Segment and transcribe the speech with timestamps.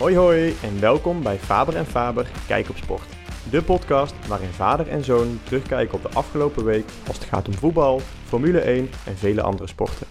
[0.00, 3.08] Hoi hoi en welkom bij Faber en Faber Kijk op Sport.
[3.50, 7.54] De podcast waarin vader en zoon terugkijken op de afgelopen week als het gaat om
[7.54, 10.06] voetbal, Formule 1 en vele andere sporten.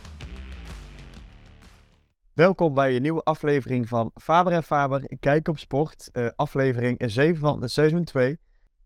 [2.34, 6.10] Welkom bij een nieuwe aflevering van Faber en Faber Kijk op Sport.
[6.14, 8.38] Uh, aflevering 7 van seizoen 2.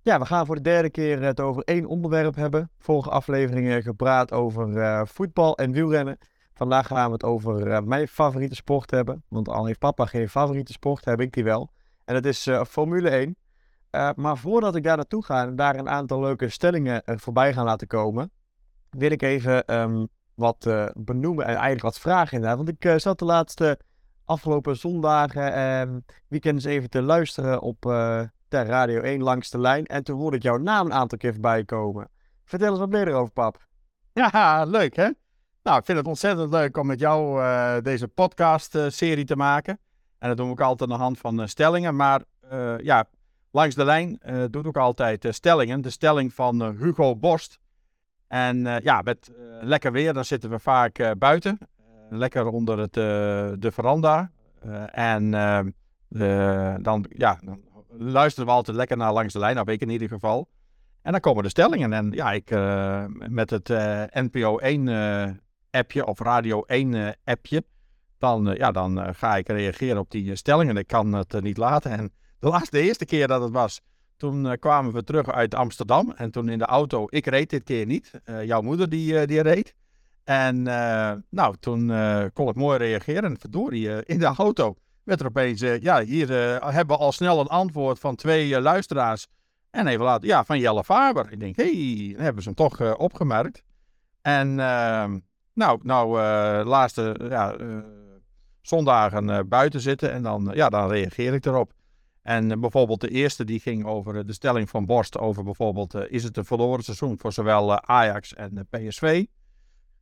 [0.01, 2.71] Ja, we gaan voor de derde keer het over één onderwerp hebben.
[2.77, 6.17] Vorige afleveringen gepraat over uh, voetbal en wielrennen.
[6.53, 9.23] Vandaag gaan we het over uh, mijn favoriete sport hebben.
[9.27, 11.71] Want al heeft papa geen favoriete sport, heb ik die wel.
[12.05, 13.35] En dat is uh, Formule 1.
[13.91, 17.65] Uh, maar voordat ik daar naartoe ga en daar een aantal leuke stellingen voorbij gaan
[17.65, 18.31] laten komen,
[18.89, 22.57] wil ik even um, wat benoemen en eigenlijk wat vragen inderdaad.
[22.57, 23.79] Want ik zat de laatste
[24.25, 29.85] afgelopen zondagen en weekends even te luisteren op de Radio 1 langs de lijn.
[29.85, 32.09] En toen hoorde ik jouw naam een aantal keer voorbij komen.
[32.45, 33.67] Vertel eens wat meer erover, pap.
[34.13, 35.09] Ja, leuk hè?
[35.63, 39.79] Nou, ik vind het ontzettend leuk om met jou uh, deze podcast-serie te maken.
[40.19, 41.95] En dat doen we ook altijd aan de hand van uh, stellingen.
[41.95, 42.21] Maar
[42.77, 43.05] ja,
[43.51, 45.81] langs de lijn doet ook altijd stellingen.
[45.81, 47.59] De stelling van Hugo Borst.
[48.27, 51.57] En ja, met lekker weer, dan zitten we vaak buiten.
[52.09, 54.31] lekker onder het, de veranda.
[54.91, 55.31] en
[56.81, 57.61] dan, ja, dan
[57.97, 60.47] luisteren we altijd lekker naar langs de lijn, nou ik in ieder geval.
[61.01, 61.93] En dan komen de stellingen.
[61.93, 62.49] En ja, ik
[63.29, 63.67] met het
[64.13, 65.41] NPO 1
[65.73, 67.63] appje of Radio 1 uh, appje.
[68.17, 70.77] Dan, uh, ja, dan uh, ga ik reageren op die stellingen.
[70.77, 71.91] Ik kan het niet laten.
[71.91, 73.81] En de laatste, eerste keer dat het was,
[74.17, 76.11] toen kwamen we terug uit Amsterdam.
[76.15, 78.11] En toen in de auto, ik reed dit keer niet.
[78.43, 79.75] jouw moeder die, die reed.
[80.23, 80.61] En
[81.29, 81.87] nou, toen
[82.33, 83.23] kon ik mooi reageren.
[83.23, 86.29] En verdorie, in de auto werd er opeens, ja, hier
[86.73, 89.27] hebben we al snel een antwoord van twee luisteraars.
[89.69, 91.31] En even later, ja, van Jelle Faber.
[91.31, 93.63] Ik denk, hé, hey, hebben ze hem toch opgemerkt.
[94.21, 95.19] En ehm,
[95.53, 97.77] nou, nou uh, laatste ja, uh,
[98.61, 101.73] zondagen uh, buiten zitten en dan, ja, dan reageer ik erop.
[102.21, 106.37] En bijvoorbeeld de eerste die ging over de stelling van Borst over bijvoorbeeld is het
[106.37, 109.25] een verloren seizoen voor zowel Ajax en PSV.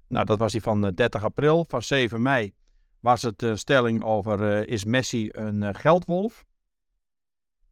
[0.08, 1.66] Nou, dat was die van 30 april.
[1.68, 2.54] Van 7 mei
[3.00, 6.46] was het de stelling over is Messi een geldwolf.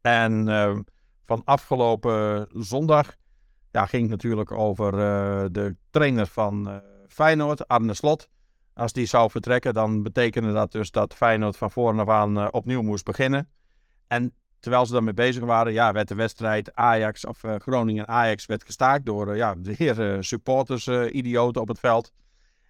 [0.00, 0.46] En
[1.24, 3.16] van afgelopen zondag
[3.70, 4.92] ja, ging het natuurlijk over
[5.52, 8.28] de trainer van Feyenoord, Arne Slot.
[8.74, 12.48] Als die zou vertrekken, dan betekende dat dus dat Feyenoord van voren af aan uh,
[12.50, 13.48] opnieuw moest beginnen.
[14.06, 18.64] En terwijl ze daarmee bezig waren, ja, werd de wedstrijd Ajax of uh, Groningen-Ajax werd
[18.64, 22.12] gestaakt door uh, ja, de heer supporters-idioten op het veld.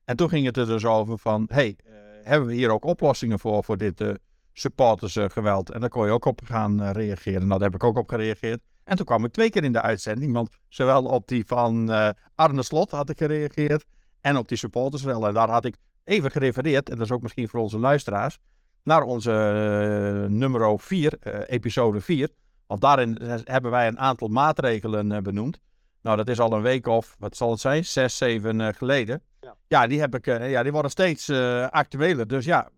[0.05, 1.77] En toen ging het er dus over van, hey,
[2.23, 4.05] hebben we hier ook oplossingen voor, voor dit
[4.53, 5.71] supportersgeweld?
[5.71, 7.47] en daar kon je ook op gaan reageren.
[7.47, 8.61] Nou, daar heb ik ook op gereageerd.
[8.85, 11.91] En toen kwam ik twee keer in de uitzending, want zowel op die van
[12.35, 13.85] Arne Slot had ik gereageerd
[14.21, 15.27] en op die supportersrel.
[15.27, 18.39] En daar had ik even gerefereerd, en dat is ook misschien voor onze luisteraars,
[18.83, 22.29] naar onze uh, nummer 4, uh, episode 4.
[22.67, 25.59] Want daarin hebben wij een aantal maatregelen uh, benoemd.
[26.03, 29.23] Nou, dat is al een week of, wat zal het zijn, zes, zeven geleden.
[29.41, 29.57] Ja.
[29.67, 29.87] ja.
[29.87, 31.31] die heb ik, ja, die worden steeds
[31.71, 32.27] actueler.
[32.27, 32.69] Dus ja,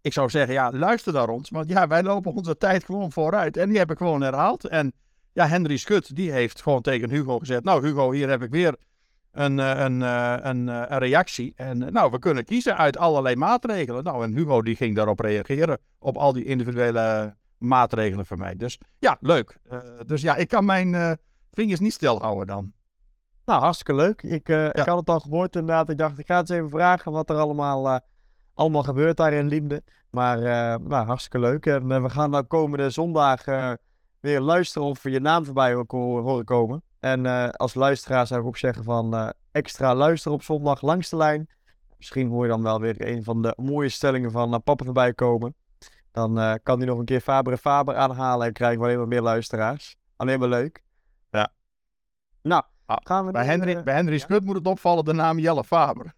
[0.00, 1.50] ik zou zeggen, ja, luister naar ons.
[1.50, 3.56] Want ja, wij lopen onze tijd gewoon vooruit.
[3.56, 4.68] En die heb ik gewoon herhaald.
[4.68, 4.92] En
[5.32, 8.76] ja, Henry Schut, die heeft gewoon tegen Hugo gezegd, nou Hugo, hier heb ik weer
[9.34, 11.52] een, eh, een, eh, een, eh, een, reactie.
[11.56, 14.04] En nou, we kunnen kiezen uit allerlei maatregelen.
[14.04, 18.56] Nou, en Hugo die ging daarop reageren, op al die individuele maatregelen voor mij.
[18.56, 19.58] Dus ja, leuk.
[20.06, 21.18] dus ja, ik kan mijn
[21.52, 22.72] vingers niet stilhouden dan.
[23.44, 24.22] Nou, hartstikke leuk.
[24.22, 25.88] Ik, uh, ik had het al gehoord inderdaad.
[25.88, 28.00] Ik dacht, ik ga eens even vragen wat er allemaal,
[28.54, 29.82] allemaal gebeurt daar in Liemde.
[30.10, 30.38] Maar
[30.80, 31.66] nou, hartstikke leuk.
[31.66, 33.44] En we gaan nou komende zondag
[34.20, 36.82] weer luisteren of we je naam voorbij horen komen.
[37.04, 41.08] En uh, als luisteraar zou ik ook zeggen van uh, extra luisteren op zondag langs
[41.08, 41.48] de lijn.
[41.96, 45.14] Misschien hoor je dan wel weer een van de mooie stellingen van uh, papa voorbij
[45.14, 45.54] komen.
[46.12, 49.08] Dan kan hij nog een keer Faber en Faber aanhalen en krijgen we alleen maar
[49.08, 49.96] meer luisteraars.
[50.16, 50.82] Alleen maar leuk.
[51.30, 51.52] Ja.
[52.42, 53.32] Nou, ah, gaan we...
[53.32, 54.40] Bij, Henry, bij Henry ja?
[54.44, 56.12] moet het opvallen de naam Jelle Faber.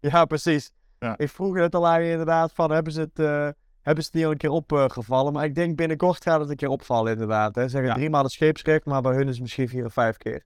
[0.00, 0.70] Ja, precies.
[0.98, 1.18] Ja.
[1.18, 3.54] Ik vroeg het al aan je inderdaad van, hebben ze het
[3.86, 4.50] hebben ze het niet al een keer
[4.84, 5.32] opgevallen.
[5.32, 7.54] maar ik denk binnenkort gaat het een keer opvallen inderdaad.
[7.54, 7.68] Hè.
[7.68, 7.94] Zeggen ja.
[7.94, 10.44] drie maal de scheepsrecht, maar bij hun is het misschien vier of vijf keer.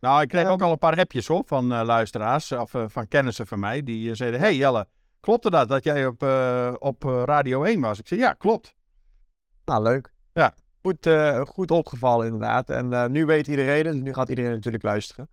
[0.00, 3.08] Nou, ik kreeg ook al een paar appjes hoor, van uh, luisteraars of uh, van
[3.08, 3.82] kennissen van mij.
[3.82, 4.86] Die uh, zeiden, hey Jelle,
[5.20, 6.22] klopte dat dat jij op,
[6.78, 7.98] op Radio 1 was?
[7.98, 8.74] Ik zei, ja, klopt.
[9.64, 10.12] Nou, leuk.
[10.32, 10.54] Ja.
[10.82, 11.08] Goed,
[11.48, 12.70] goed opgevallen inderdaad.
[12.70, 15.28] En nu weet iedereen, dus nu gaat iedereen natuurlijk luisteren.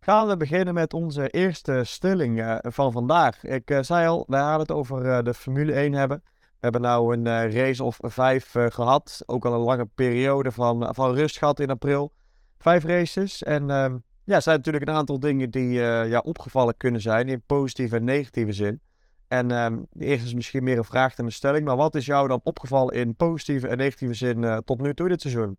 [0.00, 3.44] Gaan we beginnen met onze eerste stelling van vandaag.
[3.44, 6.22] Ik zei al, wij gaan het over de Formule 1 hebben.
[6.64, 9.22] Hebben nou een uh, race of vijf uh, gehad.
[9.26, 12.12] Ook al een lange periode van, van rust gehad in april.
[12.58, 13.42] Vijf races.
[13.42, 13.94] En uh,
[14.24, 18.52] ja, zijn natuurlijk een aantal dingen die ja, opgevallen kunnen zijn in positieve en negatieve
[18.52, 18.80] zin.
[19.28, 21.64] En ehm, de eerste is misschien meer een vraag dan een stelling.
[21.64, 25.08] Maar wat is jou dan opgevallen in positieve en negatieve zin eh, tot nu toe
[25.08, 25.56] dit seizoen?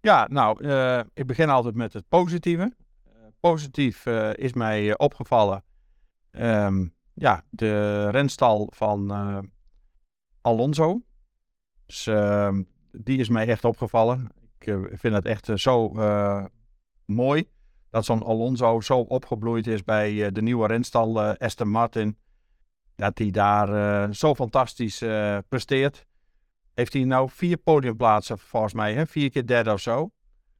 [0.00, 0.68] Ja, nou,
[1.14, 2.72] ik begin altijd met het positieve.
[3.40, 5.64] Positief is mij opgevallen.
[6.30, 9.10] Um, ja, de renstal van
[10.40, 11.02] Alonso.
[11.86, 12.62] Dus ehm,
[12.92, 14.28] die is mij echt opgevallen.
[14.58, 15.92] Ik vind het echt zo
[17.04, 17.48] mooi
[17.90, 22.18] dat zo'n Alonso zo opgebloeid is bij de nieuwe renstal Aston Martin
[22.96, 24.98] dat hij daar zo fantastisch
[25.48, 26.06] presteert.
[26.74, 29.06] Heeft hij nou vier podiumplaatsen volgens mij, hè?
[29.06, 30.10] vier keer derde of zo.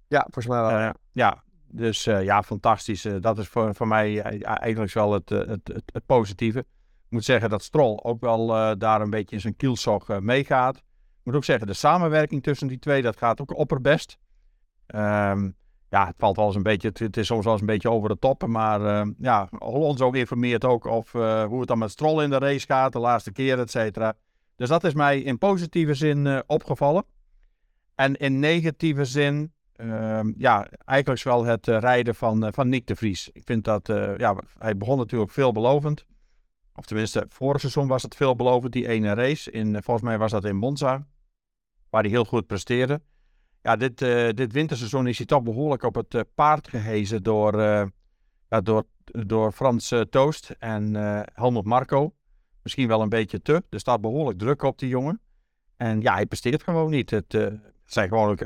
[0.09, 0.93] Ja, volgens mij wel.
[1.13, 3.07] Ja, dus ja, fantastisch.
[3.21, 6.65] dat is voor, voor mij eigenlijk wel het, het, het, het, positieve.
[7.09, 8.47] Ik moet zeggen dat Stroll ook wel
[8.79, 10.77] daar een beetje in zijn kielzog meegaat.
[10.77, 14.19] Ik moet ook zeggen, de samenwerking tussen die twee, dat gaat ook opperbest.
[14.95, 15.57] Um,
[15.91, 18.09] ja, het valt wel eens een beetje, het, is soms wel eens een beetje over
[18.09, 18.47] de top.
[18.47, 22.39] Maar uh, ja, Alonso informeert ook of, uh, hoe het dan met Stroll in de
[22.39, 24.15] race gaat, de laatste keer, et cetera.
[24.57, 27.05] Dus dat is mij in positieve zin opgevallen.
[27.95, 33.31] En in negatieve zin, ehm, ja, eigenlijk wel het rijden van, van Nick de Vries.
[33.33, 36.07] Ik vind dat, ja, hij begon natuurlijk veelbelovend.
[36.79, 39.51] Of tenminste, vorig seizoen was het veelbelovend, die ene race.
[39.51, 41.07] In, volgens mij was dat in Monza,
[41.91, 43.01] waar hij heel goed presteerde
[43.63, 47.53] ja, dit, uh, dit winterseizoen is hij toch behoorlijk op het uh, paard gehezen door,
[48.49, 50.95] door, door Frans Toost en
[51.33, 52.13] Helmut Marco.
[52.63, 53.63] Misschien wel een beetje te.
[53.71, 55.21] Er staat behoorlijk druk op die jongen.
[55.77, 57.11] En ja, hij presteert gewoon niet.
[57.11, 58.37] Het zijn gewoon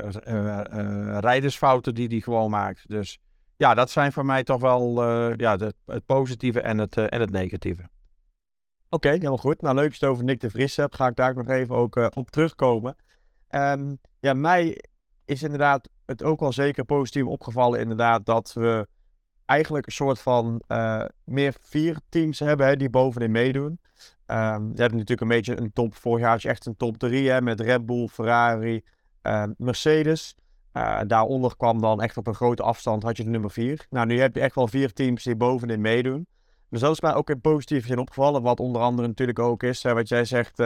[1.19, 2.89] rijdersfouten die hij gewoon maakt.
[2.89, 3.19] Dus
[3.57, 5.03] ja, dat zijn voor mij toch wel
[5.37, 7.89] ja, het positieve en het, en het negatieve.
[8.93, 9.61] Oké, helemaal goed.
[9.61, 10.95] Nou, leuk dat je het over Nick de Vries hebt.
[10.95, 12.95] Ga ik daar nog even ook op terugkomen.
[13.49, 14.83] Um, ja, mij
[15.25, 18.87] is inderdaad het ook wel zeker positief opgevallen inderdaad dat we
[19.45, 23.79] eigenlijk een soort van uh, meer vier teams hebben hè, die bovenin meedoen.
[24.27, 27.29] Um, je hebt natuurlijk een beetje een top, vorig jaar is echt een top drie
[27.29, 28.83] hè, met Red Bull, Ferrari,
[29.23, 30.35] uh, Mercedes.
[30.73, 33.85] Uh, daaronder kwam dan echt op een grote afstand, had je de nummer vier.
[33.89, 36.27] Nou, nu heb je echt wel vier teams die bovenin meedoen.
[36.73, 39.83] Dus dat is mij ook in positieve zin opgevallen, wat onder andere natuurlijk ook is,
[39.83, 40.61] hè, wat jij zegt,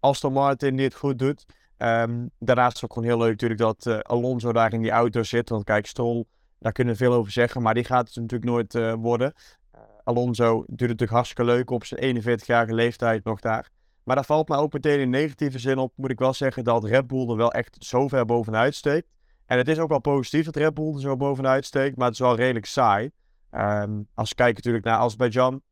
[0.00, 1.44] Aston Martin die het goed doet.
[1.78, 4.90] Um, daarnaast is het ook gewoon heel leuk natuurlijk dat uh, Alonso daar in die
[4.90, 5.48] auto zit.
[5.48, 6.24] Want kijk, Stroll,
[6.58, 9.32] daar kunnen we veel over zeggen, maar die gaat het natuurlijk nooit uh, worden.
[9.74, 13.68] Uh, Alonso doet het natuurlijk hartstikke leuk op zijn 41-jarige leeftijd nog daar.
[14.04, 16.84] Maar daar valt mij ook meteen in negatieve zin op, moet ik wel zeggen, dat
[16.84, 19.08] Red Bull er wel echt zo ver bovenuit steekt.
[19.46, 22.14] En het is ook wel positief dat Red Bull er zo bovenuit steekt, maar het
[22.14, 23.10] is wel redelijk saai.
[23.54, 25.62] Um, als we kijken natuurlijk naar Azerbaijan,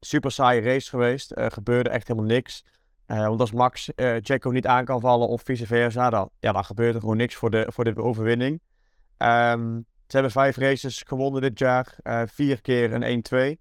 [0.00, 2.64] super saaie race geweest, er gebeurde echt helemaal niks.
[3.06, 6.52] Uh, want als Max uh, Checo niet aan kan vallen of vice versa, dan, ja,
[6.52, 8.60] dan gebeurt er gewoon niks voor de, voor de overwinning.
[9.18, 13.24] Um, ze hebben vijf races gewonnen dit jaar, uh, vier keer een
[13.56, 13.60] 1-2.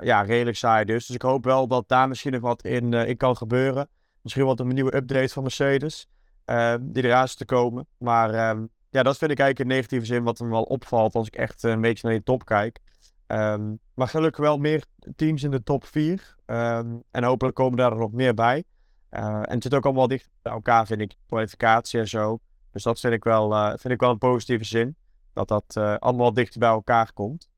[0.00, 1.06] ja, redelijk saai dus.
[1.06, 3.88] Dus ik hoop wel dat daar misschien nog wat in, in kan gebeuren.
[4.22, 6.08] Misschien wat een nieuwe update van Mercedes,
[6.44, 7.86] ehm, die eraan is te komen.
[7.98, 8.56] Maar
[8.94, 11.62] ja, dat vind ik eigenlijk in negatieve zin wat me wel opvalt als ik echt
[11.62, 12.78] een beetje naar die top kijk.
[13.26, 14.84] Um, maar gelukkig wel meer
[15.16, 16.34] teams in de top 4.
[16.46, 18.64] Um, en hopelijk komen daar nog meer bij.
[19.10, 21.14] Uh, en het zit ook allemaal dicht bij elkaar, vind ik.
[21.26, 22.38] Kwalificatie en zo.
[22.70, 24.96] Dus dat vind ik wel, uh, vind ik wel een positieve zin.
[25.32, 27.48] Dat dat uh, allemaal dichter bij elkaar komt.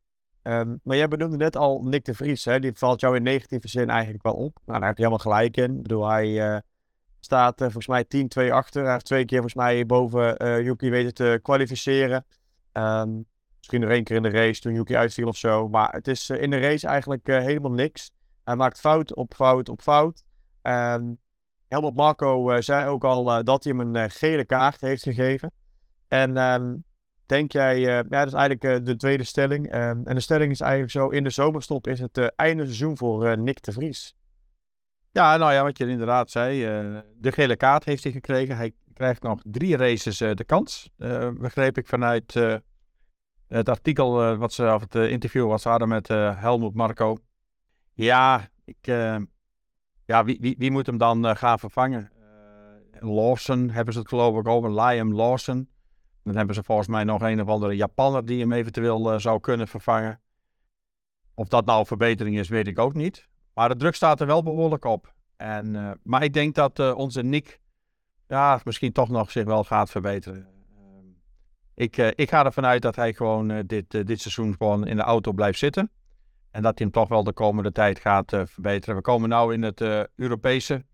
[0.43, 2.45] Um, maar jij benoemde net al Nick de Vries.
[2.45, 2.59] Hè?
[2.59, 4.59] Die valt jou in negatieve zin eigenlijk wel op.
[4.65, 5.77] Nou, daar heb je helemaal gelijk in.
[5.77, 6.63] Ik bedoel, hij
[7.27, 8.05] staat volgens mij
[8.49, 8.83] 10-2 achter.
[8.83, 12.25] Hij heeft twee keer volgens mij boven Yuki weten te kwalificeren.
[12.73, 13.27] Um,
[13.69, 15.69] Misschien nog één keer in de race toen Yuki uitviel of zo.
[15.69, 18.11] Maar het is uh, in de race eigenlijk uh, helemaal niks.
[18.45, 20.25] Hij maakt fout op fout op fout.
[20.63, 21.19] Um,
[21.69, 25.53] Helmut Marco uh, zei ook al dat hij hem een gele kaart heeft gegeven.
[26.09, 26.85] En um,
[27.27, 29.71] denk jij, ja, dat is eigenlijk de tweede stelling.
[29.71, 33.63] En de stelling is eigenlijk zo: in de zomerstop is het einde seizoen voor Nick
[33.63, 34.15] de Vries.
[35.17, 36.61] Ja, nou ja, wat je inderdaad zei.
[37.17, 38.57] de gele kaart heeft hij gekregen.
[38.57, 40.91] Hij krijgt nog drie races de kans.
[41.35, 42.35] begreep ik vanuit
[43.49, 47.17] het artikel wat ze, of het interview wat ze hadden met Helmut Marco.
[47.93, 48.87] Ja, ik,
[50.05, 52.11] ja wie, wie, wie, moet hem dan gaan vervangen?
[53.01, 55.69] Lawson hebben ze het geloof ik over, Liam Lawson.
[56.23, 59.69] Dan hebben ze volgens mij nog een of andere Japanner die hem eventueel zou kunnen
[59.69, 60.21] vervangen.
[61.35, 63.29] Of dat nou een verbetering is, weet ik ook niet.
[63.57, 65.15] Maar de druk staat er wel behoorlijk op.
[65.37, 67.61] En, maar ik denk dat onze Nick
[68.29, 70.47] ja, misschien toch nog zich wel gaat verbeteren.
[71.75, 74.87] Ik, uh, ik ga ervan uit dat hij gewoon uh, dit, uh, dit seizoen gewoon
[74.87, 75.91] in de auto blijft zitten.
[76.51, 78.97] En dat hij hem toch wel de komende tijd gaat verbeteren.
[78.97, 80.85] We komen nu in het Europese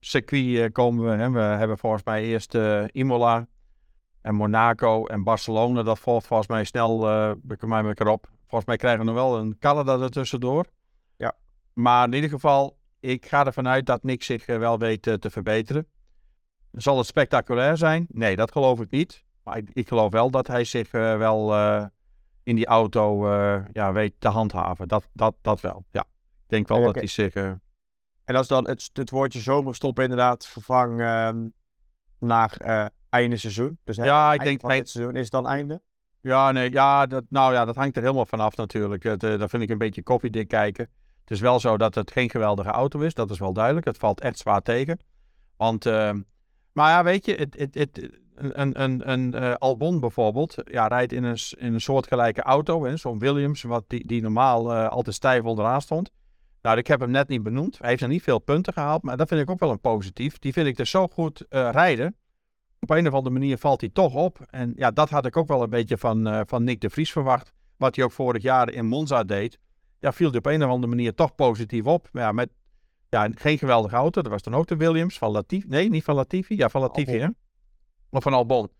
[0.00, 0.72] circuit.
[0.72, 1.30] komen we, hè.
[1.30, 2.58] we hebben volgens mij eerst
[2.92, 3.46] Imola
[4.20, 5.82] en Monaco en Barcelona.
[5.82, 8.31] Dat volgt volgens mij snel uh, bij mij op.
[8.52, 10.66] Volgens mij krijgen we nog wel een Canada ertussendoor.
[11.16, 11.34] Ja.
[11.72, 15.86] maar in ieder geval, ik ga ervan uit dat Nick zich wel weet te verbeteren.
[16.72, 18.06] Zal het spectaculair zijn?
[18.08, 19.24] Nee, dat geloof ik niet.
[19.44, 21.54] Maar ik, ik geloof wel dat hij zich wel
[22.42, 23.28] in die auto
[23.72, 24.88] ja, weet te handhaven.
[24.88, 26.04] Dat, dat, dat wel, ja.
[26.42, 27.34] Ik denk wel dat hij zich...
[27.34, 31.48] En als dan het, het woordje zomerstop inderdaad vervang ehm,
[32.18, 32.56] naar
[33.08, 33.78] einde seizoen.
[33.84, 35.82] Dus ja, ik denk van dit seizoen is dan einde.
[36.22, 39.02] Ja, nee, ja, dat, nou ja, dat hangt er helemaal vanaf natuurlijk.
[39.02, 40.88] Het, uh, dat vind ik een beetje koffiedik kijken.
[41.20, 43.86] Het is wel zo dat het geen geweldige auto is, dat is wel duidelijk.
[43.86, 44.98] Het valt echt zwaar tegen.
[45.56, 46.12] Want, uh,
[46.72, 51.12] maar ja, weet je, het, het, het, een, een, een uh, Albon bijvoorbeeld, ja, rijdt
[51.12, 55.80] in een, in een soortgelijke auto, zo'n Williams, wat die, die normaal altijd stijf onderaan
[55.80, 56.10] stond.
[56.60, 57.78] Nou, ik heb hem net niet benoemd.
[57.78, 60.38] Hij heeft nog niet veel punten gehaald, maar dat vind ik ook wel een positief.
[60.38, 62.16] Die vind ik dus zo goed rijden.
[62.82, 64.38] Op een of andere manier valt hij toch op.
[64.50, 67.12] En ja, dat had ik ook wel een beetje van, uh, van Nick de Vries
[67.12, 67.52] verwacht.
[67.76, 69.58] Wat hij ook vorig jaar in Monza deed.
[69.98, 72.08] Ja, viel hij op een of andere manier toch positief op.
[72.12, 72.50] Maar ja, met
[73.08, 74.22] ja, geen geweldige auto.
[74.22, 75.66] Dat was dan ook de Williams van Latifi.
[75.68, 76.56] Nee, niet van Latifi.
[76.56, 77.28] Ja, van Latifi, hè?
[78.10, 78.70] Of van Albon.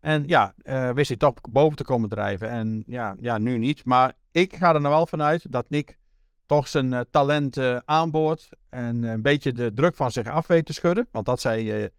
[0.00, 2.48] En ja, uh, wist hij toch boven te komen drijven.
[2.48, 3.84] En ja, ja, nu niet.
[3.84, 5.98] Maar ik ga er nou wel vanuit dat Nick
[6.46, 8.48] toch zijn uh, talent aanboord.
[8.68, 11.08] En een beetje de druk van zich af weet te schudden.
[11.10, 11.90] Want dat, zei,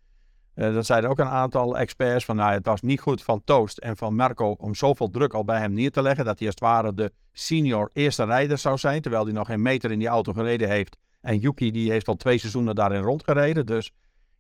[0.58, 2.26] uh, dat zeiden ook een aantal experts.
[2.26, 5.44] Van, nou, het was niet goed van Toast en van Merco om zoveel druk al
[5.46, 6.26] bij hem neer te leggen.
[6.26, 9.02] Dat hij als het ware de senior eerste rijder zou zijn.
[9.02, 10.98] Terwijl hij nog geen meter in die auto gereden heeft.
[11.22, 13.66] En Yuki die heeft al twee seizoenen daarin rondgereden.
[13.66, 13.92] Dus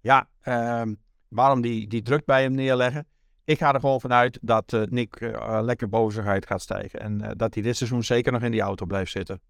[0.01, 0.93] ja, ehm,
[1.27, 3.07] waarom die, die druk bij hem neerleggen?
[3.43, 5.19] Ik ga er gewoon vanuit dat Nick
[5.61, 6.99] lekker bozigheid gaat stijgen.
[6.99, 9.41] En dat hij dit seizoen zeker nog in die auto blijft zitten.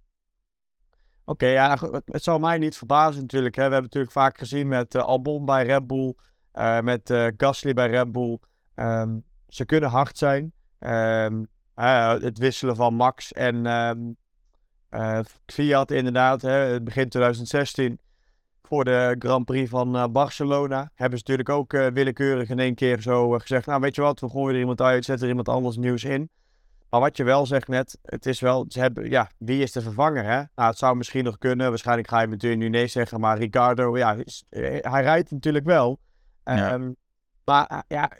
[1.29, 3.55] Oké, ja, het zal mij niet verbazen natuurlijk.
[3.55, 3.63] Hè.
[3.67, 6.13] We hebben natuurlijk vaak gezien met Albon bij Red Bull,
[6.57, 8.39] uh, met uh, Gasly bij Red Bull.
[8.75, 10.53] Um, ze kunnen hard zijn.
[10.79, 11.47] Um,
[12.21, 14.17] het wisselen van Max en um,
[15.45, 17.99] Fiat inderdaad, hè, begin 2016
[18.63, 20.91] voor de Grand Prix van Barcelona.
[20.95, 24.29] Hebben ze natuurlijk ook willekeurig in één keer zo gezegd, nou weet je wat, we
[24.29, 26.29] gooien er iemand uit, zetten er iemand anders nieuws in.
[26.89, 29.81] Maar wat je wel zegt net, het is wel, ze hebben, ja, wie is de
[29.81, 30.41] vervanger hè?
[30.55, 33.97] Nou, het zou misschien nog kunnen, waarschijnlijk ga je natuurlijk nu nee zeggen, maar Ricardo,
[33.97, 34.17] ja,
[34.49, 35.99] eh, hij rijdt natuurlijk wel.
[36.50, 36.96] Um,
[37.46, 38.12] maar eh, ja,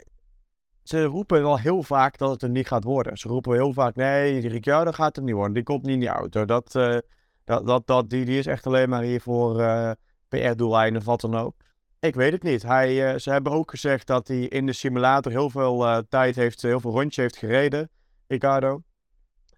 [0.82, 3.16] ze roepen wel heel vaak dat het er niet gaat worden.
[3.16, 6.08] Ze roepen heel vaak, nee, Ricciardo gaat er niet worden, die komt niet in die
[6.08, 6.44] auto.
[6.44, 6.98] Dat, uh,
[7.44, 9.90] dat, dat, dat, die, die is echt alleen maar hier voor uh,
[10.28, 11.54] PR-doeleinden of wat dan ook.
[12.00, 12.62] Ik weet het niet.
[12.62, 16.80] Hij, ze hebben ook gezegd dat hij in de simulator heel veel tijd heeft, heel
[16.80, 17.90] veel rondjes heeft gereden.
[18.26, 18.82] Ricardo.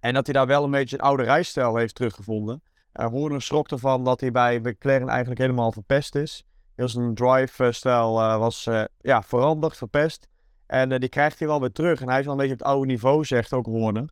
[0.01, 2.63] En dat hij daar wel een beetje een oude rijstijl heeft teruggevonden.
[2.93, 6.45] Uh, Horner schrok ervan dat hij bij McLaren eigenlijk helemaal verpest is.
[6.81, 10.29] Heel zijn drive-stijl uh, was uh, ja, veranderd, verpest.
[10.67, 12.01] En die krijgt hij wel weer terug.
[12.01, 14.09] En hij is wel een beetje op het oude niveau, zegt ook Horner.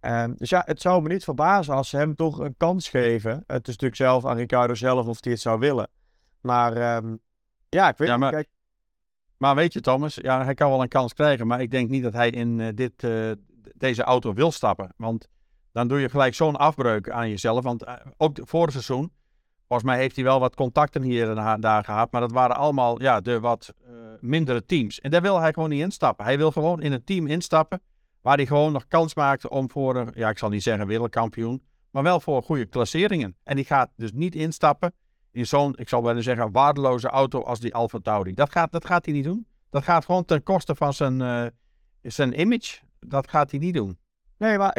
[0.00, 3.32] Um, dus ja, het zou me niet verbazen als ze hem toch een kans geven.
[3.46, 5.88] Het is natuurlijk zelf aan Ricardo zelf of hij het zou willen.
[6.40, 7.18] Maar um,
[7.68, 8.48] ja, ik weet ja, maar, kijk...
[9.36, 11.46] maar weet je Thomas, ja, hij kan wel een kans krijgen.
[11.46, 13.06] Maar ik denk niet dat hij in dit
[13.74, 14.92] deze auto wil stappen.
[14.96, 15.28] Want
[15.72, 17.64] dan doe je gelijk zo'n afbreuk aan jezelf.
[17.64, 19.12] Want uh, ook vorig seizoen,
[19.68, 22.12] volgens mij heeft hij wel wat contacten hier en daar gehad.
[22.12, 25.00] Maar dat waren allemaal ja, de wat uh, mindere teams.
[25.00, 26.24] En daar wil hij gewoon niet instappen.
[26.24, 27.80] Hij wil gewoon in een team instappen.
[28.20, 31.62] Waar hij gewoon nog kans maakt om voor een, ja, ik zal niet zeggen wereldkampioen.
[31.90, 33.36] Maar wel voor goede klasseringen.
[33.42, 34.92] En die gaat dus niet instappen
[35.32, 38.34] in zo'n, ik zal wel zeggen, waardeloze auto als die Alfa Tauri.
[38.34, 39.46] Dat gaat, dat gaat hij niet doen.
[39.70, 41.46] Dat gaat gewoon ten koste van zijn, uh,
[42.02, 43.98] zijn image dat gaat hij niet doen.
[44.38, 44.72] Nee, maar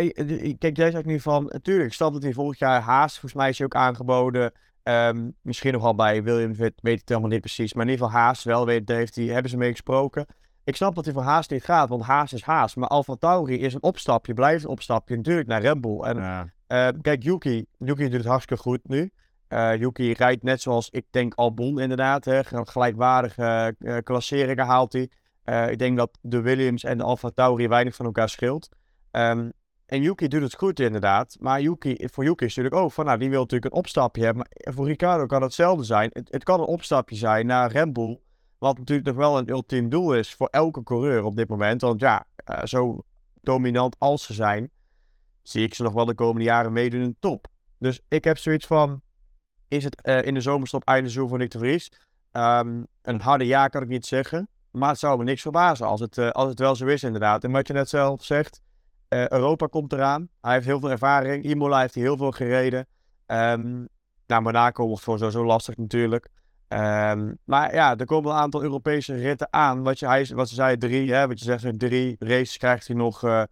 [0.58, 3.58] kijk, jij zegt nu van, natuurlijk, stel dat hij vorig jaar Haas, volgens mij is
[3.58, 4.52] hij ook aangeboden,
[4.88, 8.06] um, misschien nog wel bij Williams, weet, weet het helemaal niet precies, maar in ieder
[8.06, 10.26] geval Haas wel, weet, heeft die, hebben ze mee gesproken.
[10.64, 13.60] Ik snap dat hij voor Haas niet gaat, want Haas is Haas, maar Alfa Tauri
[13.60, 16.00] is een opstapje, blijft een opstapje natuurlijk naar Red Bull.
[16.00, 16.42] En ja.
[16.68, 19.12] uh, kijk, Yuki, Yuki doet het hartstikke goed nu.
[19.50, 25.10] Uh, Yuki rijdt net zoals ik denk Albon inderdaad, hè, gelijkwaardige uh, klasseringen haalt hij.
[25.46, 28.70] Uh, ik denk dat de Williams en de Alfa Tauri weinig van elkaar scheelt.
[29.12, 29.52] Um,
[29.88, 31.38] en Yuki doet het goed inderdaad.
[31.40, 34.48] Maar Yuki, voor Yuki is natuurlijk ook van, nou, die wil natuurlijk een opstapje hebben.
[34.64, 36.10] Maar voor Ricardo kan hetzelfde zijn.
[36.14, 37.98] Het, het kan een opstapje zijn naar Red.
[38.58, 41.82] Wat natuurlijk nog wel een ultiem doel is voor elke coureur op dit moment.
[41.82, 43.04] Want ja, uh, zo
[43.42, 44.70] dominant als ze zijn,
[45.42, 47.48] zie ik ze nog wel de komende jaren meedoen in de top.
[47.78, 49.02] Dus ik heb zoiets van,
[49.68, 51.92] is het uh, in de zomerstop einde seizoen voor Nick de Vries?
[52.32, 54.50] Um, een harde ja kan ik niet zeggen.
[54.72, 57.44] Maar het zou me niks verbazen als het, als het wel zo is, inderdaad.
[57.44, 58.62] En wat je net zelf zegt,
[59.10, 60.30] uh, Europa komt eraan.
[60.42, 61.44] Hij heeft heel veel ervaring.
[61.44, 62.88] Imola heeft hij heel veel gereden.
[63.26, 63.88] Um,
[64.28, 66.28] Monaco wordt voor sowieso lastig natuurlijk.
[66.68, 69.84] Um, maar ja, er komen een aantal Europese ritten aan.
[69.84, 71.14] Wat, je, hij, wat ze zei, drie.
[71.14, 73.44] Hè, wat je zegt, drie races krijgt hij, nog, uh,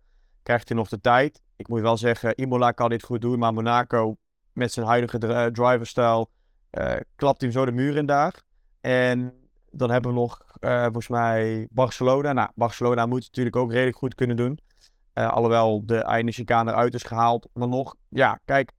[0.44, 1.42] krijgt hij nog de tijd.
[1.56, 4.16] Ik moet wel zeggen, Imola kan dit goed doen, maar Monaco
[4.54, 6.30] met zijn huidige dri- driverstijl
[6.70, 8.42] eh, klapt hij hem zo de muur in daar.
[8.82, 9.34] En
[9.72, 12.34] dan hebben we nog eh, volgens mij Barcelona.
[12.34, 14.60] Nou, Barcelona moet het natuurlijk ook redelijk goed kunnen doen.
[15.16, 17.50] Eh, alhoewel de einde chicane eruit is gehaald.
[17.54, 18.72] Maar nog, ja, kijk,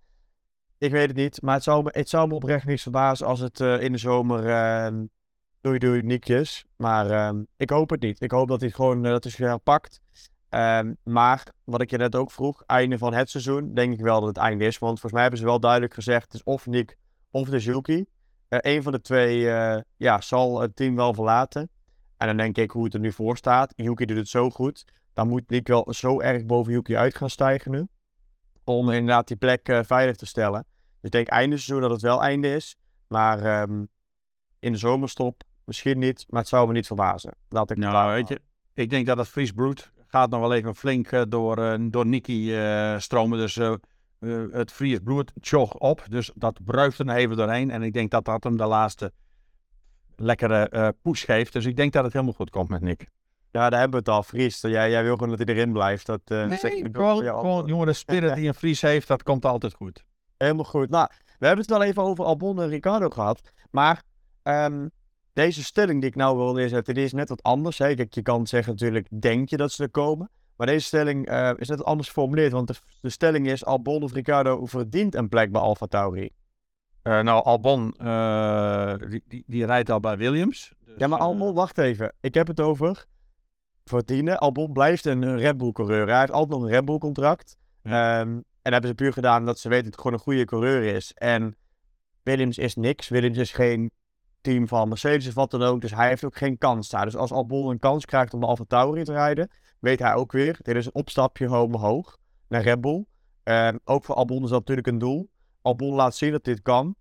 [0.79, 1.43] ik weet het niet.
[1.43, 3.99] Maar het zou me, het zou me oprecht niks verbazen als het eh, in de
[3.99, 5.05] zomer ehm
[5.61, 6.65] doei doei niekjes.
[6.77, 8.21] Maar ehm, ik hoop het niet.
[8.21, 10.01] Ik hoop dat hij het gewoon eh, dat herpakt.
[10.49, 14.21] Ehm, maar wat ik je net ook vroeg, einde van het seizoen, denk ik wel
[14.21, 14.79] dat het einde is.
[14.79, 16.97] Want volgens mij hebben ze wel duidelijk gezegd, het is of Nick
[17.31, 18.05] of de Zulki.
[18.49, 19.39] Een van de twee
[19.97, 21.71] ja, zal het team wel verlaten.
[22.17, 23.73] En dan denk ik hoe het er nu voor staat.
[23.77, 24.85] Yuki doet het zo goed.
[25.17, 27.87] Dan moet Nick wel zo erg boven Yuki uit gaan stijgen nu.
[28.65, 30.67] Om inderdaad die plek eh, veilig te stellen.
[30.71, 32.77] Dus ik denk einde seizoen dat het wel einde is.
[33.09, 33.85] Maar ehm,
[34.59, 36.25] in de zomerstop misschien niet.
[36.29, 37.35] Maar het zou me niet verbazen.
[37.49, 38.41] Laat ik Nou, weet je,
[38.75, 42.07] ik denk dat het Fries Brood gaat nog wel even flink eh, door, eh, door
[42.07, 42.55] Nicky
[42.99, 43.39] stromen.
[43.39, 43.55] Dus
[44.51, 46.05] het Fries Brood tjog op.
[46.09, 47.71] Dus dat bruist er even doorheen.
[47.71, 49.13] En ik denk dat dat hem de laatste
[50.17, 51.53] lekkere push geeft.
[51.53, 53.07] Dus ik denk dat het helemaal goed komt met Nick.
[53.57, 54.23] Ja, daar hebben we het al.
[54.23, 56.07] Fries, jij, jij wil gewoon dat hij erin blijft.
[56.07, 59.09] Dat, eh, Nee, zeg ik ook gewoon, gewoon, jongen, de spirit die een Fries heeft,
[59.09, 60.05] dat komt altijd goed.
[60.37, 60.91] Helemaal goed.
[60.91, 61.09] Nou,
[61.39, 63.41] we hebben het wel even over Albon en Ricardo gehad.
[63.71, 64.03] Maar
[64.43, 64.89] ehm,
[65.33, 67.79] deze stelling die ik nou wil neerzetten, die is net wat anders.
[67.79, 67.95] Hè?
[67.95, 70.31] Kijk, je kan zeggen natuurlijk, denk je dat ze er komen?
[70.57, 72.53] Maar deze stelling eh, is net wat anders geformuleerd.
[72.53, 76.31] Want de, de stelling is, Albon of Ricardo verdient een plek bij Alfa Tauri.
[77.03, 80.73] Eh, nou, Albon, eh, die, die, die rijdt al bij Williams.
[80.85, 82.13] Dus, Ja, maar Albon, wacht even.
[82.21, 83.07] Ik heb het over
[83.89, 84.39] verdienen.
[84.39, 86.09] Albon blijft een eh, Red Bull coureur.
[86.09, 87.57] Hij heeft altijd nog een Red Bull contract.
[87.83, 88.21] Ja.
[88.21, 90.95] Ehm, en hebben ze puur gedaan omdat ze weten dat het gewoon een goede coureur
[90.95, 91.13] is.
[91.15, 91.57] En
[92.23, 93.09] Williams is niks.
[93.09, 93.91] Williams is geen
[94.41, 95.81] team van Mercedes of wat dan ook.
[95.81, 97.05] Dus hij heeft ook geen kans daar.
[97.05, 99.51] Dus als Albon een kans krijgt om de Alfa Tauri te rijden,
[99.81, 103.05] weet hij ook weer, dit is een opstapje omhoog naar Red Bull.
[103.43, 105.31] Ehm, ook voor Albon is dat natuurlijk een doel.
[105.63, 106.97] Albon laat zien dat dit kan.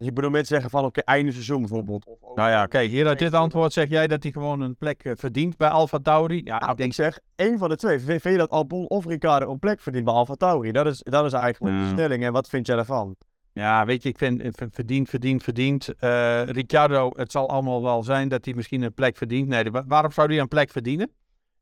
[0.00, 2.06] Dus ik bedoel met zeggen van oké, einde seizoen bijvoorbeeld.
[2.06, 5.04] Of Nou ja, kijk, hier uit dit antwoord zeg jij dat hij gewoon een plek
[5.04, 6.40] eh, verdient bij Alfa Tauri.
[6.44, 7.98] Ja, Nou, ik denk zeg, één van de twee.
[8.00, 10.72] Vind je dat Albon of Ricardo een plek verdient bij Alfa Tauri?
[10.72, 12.24] Dat is, dat is eigenlijk de stelling.
[12.24, 13.16] En wat vind jij daarvan?
[13.52, 15.88] Ja, weet je, ik vind eh, ver- verdiend, verdiend, verdiend.
[15.98, 19.48] Eh Ricciardo, het zal allemaal wel zijn dat hij misschien een plek verdient.
[19.48, 21.10] Nee, de- waarom zou hij een plek verdienen?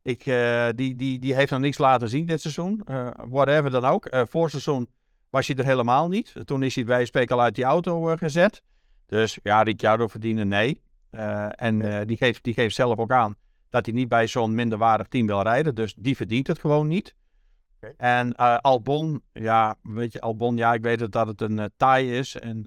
[0.03, 0.25] Ik,
[0.75, 2.83] die, die, die heeft nog niks laten zien dit seizoen.
[3.29, 4.07] Whatever dan ook.
[4.07, 4.89] Eh voor seizoen
[5.31, 6.35] was hij er helemaal niet.
[6.45, 8.63] Toen is hij bij spreken al uit die auto eh, gezet.
[9.07, 10.81] Dus ja, Ricciardo verdienen nee.
[11.11, 13.37] Eh, en eh, die, geeft, die geeft zelf ook aan
[13.71, 15.75] dat hij niet bij zo'n minderwaardig team wil rijden.
[15.75, 17.15] Dus die verdient het gewoon niet.
[17.97, 22.17] En Albon, ja, weet je, Albon, ja, ik weet het dat het een eh taai
[22.19, 22.37] is.
[22.37, 22.67] En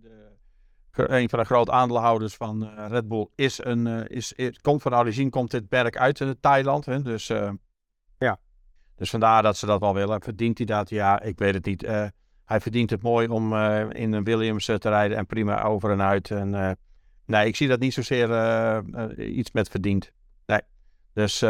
[0.00, 4.94] de, een van de grote aandeelhouders van Red Bull is een, is, is, komt van
[4.94, 6.84] origine, komt dit merk uit eh, Thailand.
[6.84, 7.32] Hè, dus.
[8.96, 10.22] Dus vandaar dat ze dat wel willen.
[10.22, 10.90] Verdient hij dat?
[10.90, 11.82] Ja, ik weet het niet.
[11.82, 12.06] Eh,
[12.44, 15.90] hij verdient het mooi om eh, in een Williams eh, te rijden en prima over
[15.90, 16.30] en uit.
[16.30, 16.78] En,
[17.26, 18.28] nee, ik zie dat niet zozeer
[19.18, 20.12] iets met verdiend.
[20.46, 20.60] Nee.
[21.12, 21.42] Dus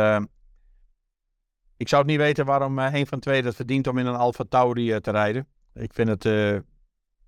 [1.76, 4.44] ik zou het niet weten waarom een van twee dat verdient om in een Alfa
[4.48, 5.46] Tauri te rijden.
[5.74, 6.24] Ik vind het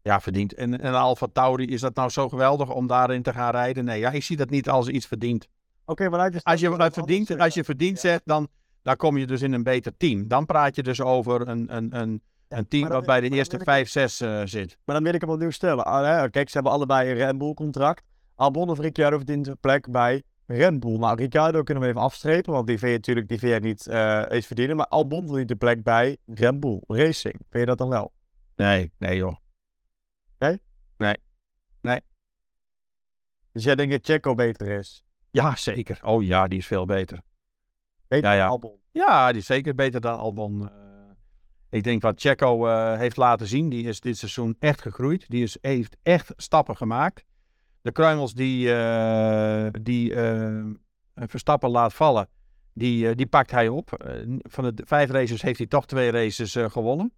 [0.03, 0.55] ja, verdiend.
[0.55, 3.85] En en een Alfa Tauri, is dat nou zo geweldig om daarin te gaan rijden?
[3.85, 5.49] Nee, ja, ik zie dat niet als iets verdient.
[5.85, 8.49] Oké, vanuit de Als je, stelling- wat verdient, als je verdient zegt, dan,
[8.87, 10.29] dan kom je dus in een beter team.
[10.29, 13.61] Dan praat je dus over een, een, een, een team wat bij de eerste wil
[13.61, 14.79] ik- vijf, zes eh, zit.
[14.85, 15.85] Maar dan wil ik hem opnieuw stellen.
[15.85, 18.05] Ah, hè, Kijk, ze hebben allebei een Red Bull contract.
[18.35, 20.99] Albon of Ricciardo verdient een plek bij Red Bull.
[20.99, 23.87] Nou, Ricciardo kunnen we even afstrepen, want die vind je natuurlijk die vind je niet
[23.87, 24.77] eh eens verdienen.
[24.77, 27.35] Maar Albon verdient een plek bij Red Bull Racing.
[27.35, 28.13] Vind je dat dan wel?
[28.57, 29.37] Nee, nee joh.
[33.53, 35.05] Dus jij denkt dat Checo beter is?
[35.31, 35.99] Ja, zeker.
[36.03, 37.21] Oh ja, die is veel beter.
[38.09, 38.43] Beter Ja, ja.
[38.43, 38.79] dan Albon.
[38.93, 40.69] Ja, die is zeker beter dan Albon.
[40.69, 40.75] eh.
[41.71, 45.25] ik denk wat Checo eh, heeft laten zien, die is dit seizoen echt gegroeid.
[45.29, 47.25] Die is, heeft echt stappen gemaakt.
[47.83, 50.15] De kruimels die, eh, die
[51.15, 52.29] Verstappen laat vallen,
[52.73, 54.07] die, die pakt hij op.
[54.39, 57.13] Van de vijf races heeft hij toch twee races gewonnen.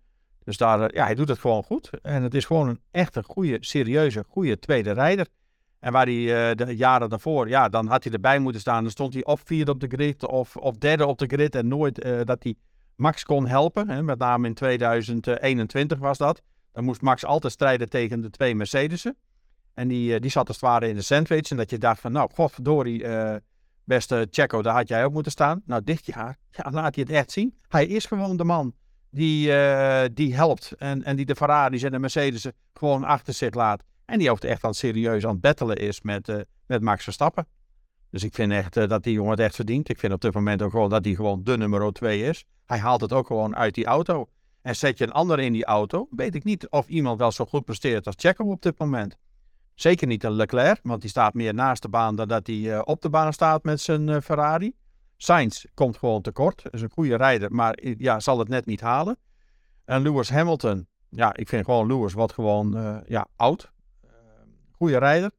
[0.44, 1.90] Dus daar, ja, hij doet het gewoon goed.
[2.03, 5.27] En het is gewoon een echt een goede, serieuze, goede tweede rijder.
[5.81, 8.83] En waar hij eh, de jaren daarvoor, ja, dan had hij erbij moeten staan.
[8.83, 11.55] Dan stond hij of vierde op de grid of, of derde op de grid.
[11.55, 12.55] En nooit eh, dat hij
[12.97, 13.88] Max kon helpen.
[13.88, 14.03] Hè.
[14.03, 16.43] Met name in 2021 was dat.
[16.73, 19.17] Dan moest Max altijd strijden tegen de twee Mercedes'en.
[19.75, 21.51] En die, eh, die zat als het ware in de sandwich.
[21.51, 23.05] En dat je dacht van, nou, godverdorie,
[23.85, 25.62] beste Checo, daar had jij ook moeten staan.
[25.64, 27.55] Nou, dit jaar, ja, laat hij het echt zien.
[27.69, 28.75] Hij is gewoon de man
[29.11, 29.53] die,
[30.12, 30.73] die helpt.
[30.73, 33.83] En, en die de Ferraris en de Mercedes'en gewoon achter zich laat.
[34.09, 37.47] En die ook echt aan serieus aan het battelen is met, eh, met Max Verstappen.
[38.11, 39.88] Dus ik vind echt eh, dat die jongen het echt verdient.
[39.88, 42.44] Ik vind op dit moment ook gewoon dat hij gewoon de nummer 2 is.
[42.66, 44.29] Hij haalt het ook gewoon uit die auto.
[44.62, 47.44] en zet je een ander in die auto, weet ik niet of iemand wel zo
[47.44, 49.16] goed presteert als Checo op dit moment.
[49.75, 52.81] Zeker niet een Leclerc, want die staat meer naast de baan dan dat hij eh,
[52.85, 54.75] op de baan staat met zijn Ferrari.
[55.16, 56.62] Sainz komt gewoon tekort.
[56.71, 59.18] Is een goede rijder, maar ja, zal het net niet halen.
[59.85, 63.73] En Lewis Hamilton, ja, ik vind gewoon Lewis wat gewoon ja, oud.
[64.79, 65.31] Goede rijder.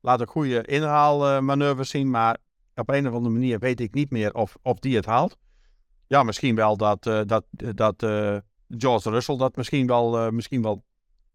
[0.00, 2.36] Laat ook goede inhaalmanoeuvres zien, maar
[2.74, 5.36] op een of andere manier weet ik niet meer of, of die het haalt.
[6.06, 8.06] Ja, misschien wel dat, dat, dat
[8.68, 10.84] George Russell dat misschien wel, misschien wel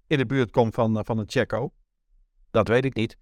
[0.08, 1.72] in de buurt komt van, van een Checo.
[2.52, 3.18] Dat weet ik niet.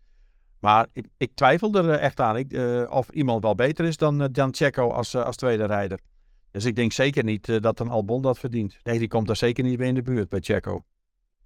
[0.62, 4.22] Maar ik, ik twijfel er echt aan ik, uh, of iemand wel beter is dan,
[4.22, 6.00] uh, dan Checo als, uh, als tweede rijder.
[6.52, 8.78] Dus ik denk zeker niet dat een Albon dat verdient.
[8.84, 10.84] Nee, die komt daar zeker niet meer in de buurt bij Checo.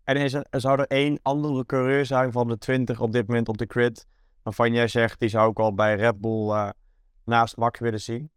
[0.05, 3.49] En is er, zou er één andere coureur zijn van de 20 op dit moment
[3.49, 4.07] op de grid,
[4.43, 6.73] waarvan jij zegt, die zou ik al bij Red Bull
[7.23, 8.29] naast Max willen zien?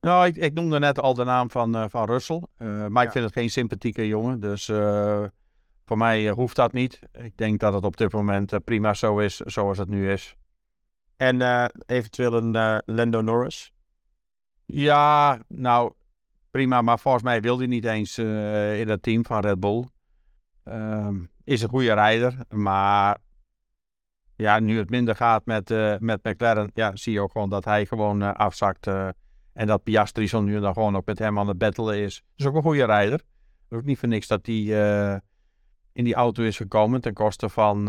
[0.00, 2.42] Nou, ik, ik noemde net al de naam van, van Russell.
[2.88, 4.40] maar ik vind het geen sympathieke jongen.
[4.40, 4.70] Dus
[5.90, 7.00] voor mij eh, hoeft dat niet.
[7.12, 10.36] Ik denk dat het op dit moment eh, prima zo is zoals het nu is.
[11.16, 13.72] En uh, eventueel een Lando Norris?
[14.66, 15.92] Ja, nou
[16.50, 19.84] prima, maar volgens mij wil hij niet eens in het team van Red Bull.
[20.64, 23.18] Um, is een goede rijder, maar
[24.36, 25.68] ja, nu het minder gaat met,
[26.00, 28.86] met McLaren, ja, zie je ook gewoon dat hij gewoon afzakt.
[29.52, 32.22] en dat Piastri zo nu dan gewoon ook met hem aan het battelen is.
[32.36, 33.20] Is ook een goede rijder.
[33.68, 35.20] Ook niet voor niks dat hij
[35.92, 37.86] in die auto is gekomen ten koste van,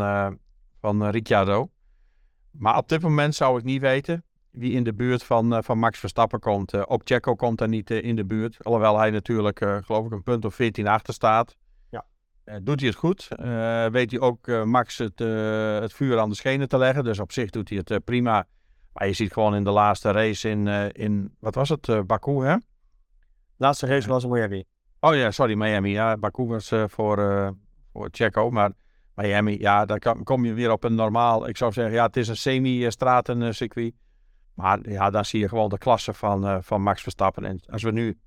[0.80, 1.70] van Ricciardo.
[2.50, 5.98] Maar op dit moment zou ik niet weten wie in de buurt van, van Max
[5.98, 6.86] Verstappen komt.
[6.86, 8.64] Ook Checo komt daar niet in de buurt.
[8.64, 11.56] Alhoewel hij natuurlijk, geloof ik, een punt of 14 achter staat.
[12.44, 12.60] Ja.
[12.60, 13.28] doet hij het goed?
[13.92, 15.18] weet hij ook Max het,
[15.82, 17.04] het vuur aan de schenen te leggen.
[17.04, 18.46] Dus op zich doet hij het prima.
[18.92, 22.56] Maar je ziet gewoon in de laatste race in, in wat was het, Baku hè?
[23.56, 24.64] Laatste race was Miami.
[25.00, 25.90] Oh ja, sorry, Miami.
[25.90, 27.54] Ja, Baku was voor,
[27.92, 28.50] voor Checo.
[28.50, 28.72] Maar
[29.14, 31.48] Miami, ja, dan kom je weer op een normaal.
[31.48, 33.94] Ik zou zeggen, ja, het is een semi-stratencircuit.
[34.54, 37.44] Maar ja, dan zie je gewoon de klasse van, van Max Verstappen.
[37.44, 38.18] En als we nu,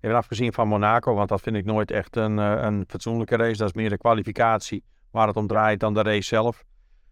[0.00, 3.56] even afgezien van Monaco, want dat vind ik nooit echt een, uh, een fatsoenlijke race.
[3.56, 6.64] Dat is meer de kwalificatie waar het om draait dan de race zelf.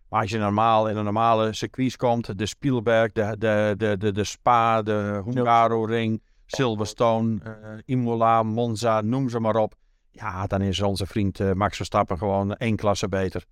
[0.08, 4.12] Maar als je normaal in een normale circuit komt, de Spielberg, de, de, de, de,
[4.12, 7.52] de Spa, de Hungaro-ring, Silverstone, uh,
[7.84, 9.74] Imola, Monza, noem ze maar op.
[10.10, 13.44] Ja, dan is onze vriend uh, Max Verstappen gewoon één klasse beter.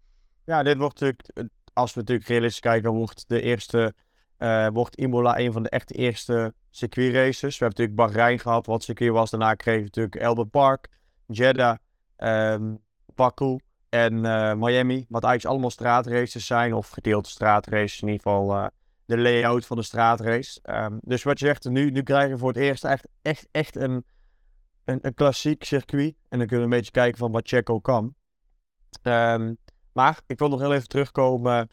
[0.44, 3.94] Ja, dit wordt natuurlijk, als we natuurlijk realistisch kijken, wordt de eerste,
[4.38, 7.58] uh, wordt Imola een van de echt eerste circuitraces.
[7.58, 9.30] We hebben natuurlijk Bahrein gehad, wat circuit was.
[9.30, 10.88] Daarna kregen we natuurlijk Albert Park,
[11.26, 11.76] Jeddah,
[12.16, 12.78] um,
[13.14, 15.06] Baku en uh, Miami.
[15.08, 18.00] Wat eigenlijk allemaal straatraces zijn, of gedeelte straatraces.
[18.00, 18.70] In ieder geval
[19.06, 20.60] de layout van de straatrace.
[20.62, 23.76] Um, dus wat je zegt, nu, nu krijgen we voor het eerst echt, echt, echt
[23.76, 24.04] een
[24.84, 26.14] een, een klassiek circuit.
[26.28, 28.14] En dan kunnen we een beetje kijken van wat Checo kan.
[29.02, 29.56] Um,
[29.92, 31.68] maar ik wil nog heel even terugkomen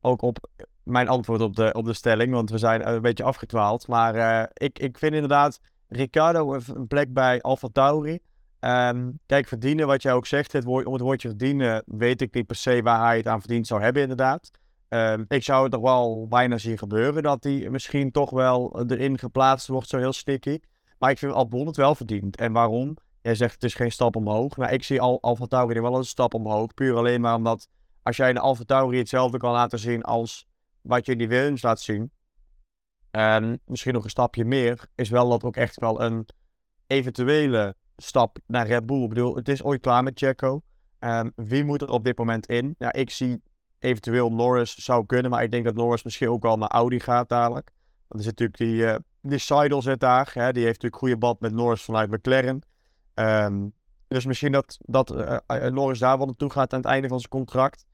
[0.00, 0.48] ook op
[0.88, 2.32] mijn antwoord op de, op de stelling.
[2.32, 3.88] Want we zijn een beetje afgetwaald.
[3.88, 8.18] Maar uh, ik, ik vind inderdaad Ricardo een plek bij Alfa Tauri.
[8.60, 12.34] Um, kijk, verdienen, wat jij ook zegt, het woord, om het woordje verdienen, weet ik
[12.34, 14.50] niet per se waar hij het aan verdiend zou hebben, inderdaad.
[14.88, 19.18] Um, ik zou het toch wel bijna zien gebeuren dat hij misschien toch wel erin
[19.18, 20.58] geplaatst wordt, zo heel sticky.
[20.98, 22.36] Maar ik vind Albon het wel verdiend.
[22.36, 22.96] En waarom?
[23.22, 24.56] Jij zegt het is geen stap omhoog.
[24.56, 26.74] Maar ik zie Al Alfa Tauri wel een stap omhoog.
[26.74, 27.68] Puur alleen maar omdat
[28.02, 30.46] als jij in Alfa Tauri hetzelfde kan laten zien als
[30.88, 32.10] wat je die Williams laat zien.
[33.10, 34.86] En misschien nog een stapje meer.
[34.94, 36.28] Is wel dat ook echt wel een
[36.86, 39.02] eventuele stap naar Red Bull.
[39.02, 40.62] Ik bedoel, het is ooit klaar met Checo.
[41.00, 42.74] Um, wie moet er op dit moment in?
[42.78, 43.42] Ja, ik zie
[43.78, 45.30] eventueel Norris zou kunnen.
[45.30, 47.70] Maar ik denk dat Norris misschien ook wel naar Audi gaat dadelijk.
[48.08, 50.30] Er zit natuurlijk die, uh, die Seidel zit daar.
[50.32, 52.62] Hè, die heeft natuurlijk goede band met Norris vanuit McLaren.
[53.14, 53.72] Um,
[54.06, 57.30] dus misschien dat, dat uh, Norris daar wel naartoe gaat aan het einde van zijn
[57.30, 57.86] contract.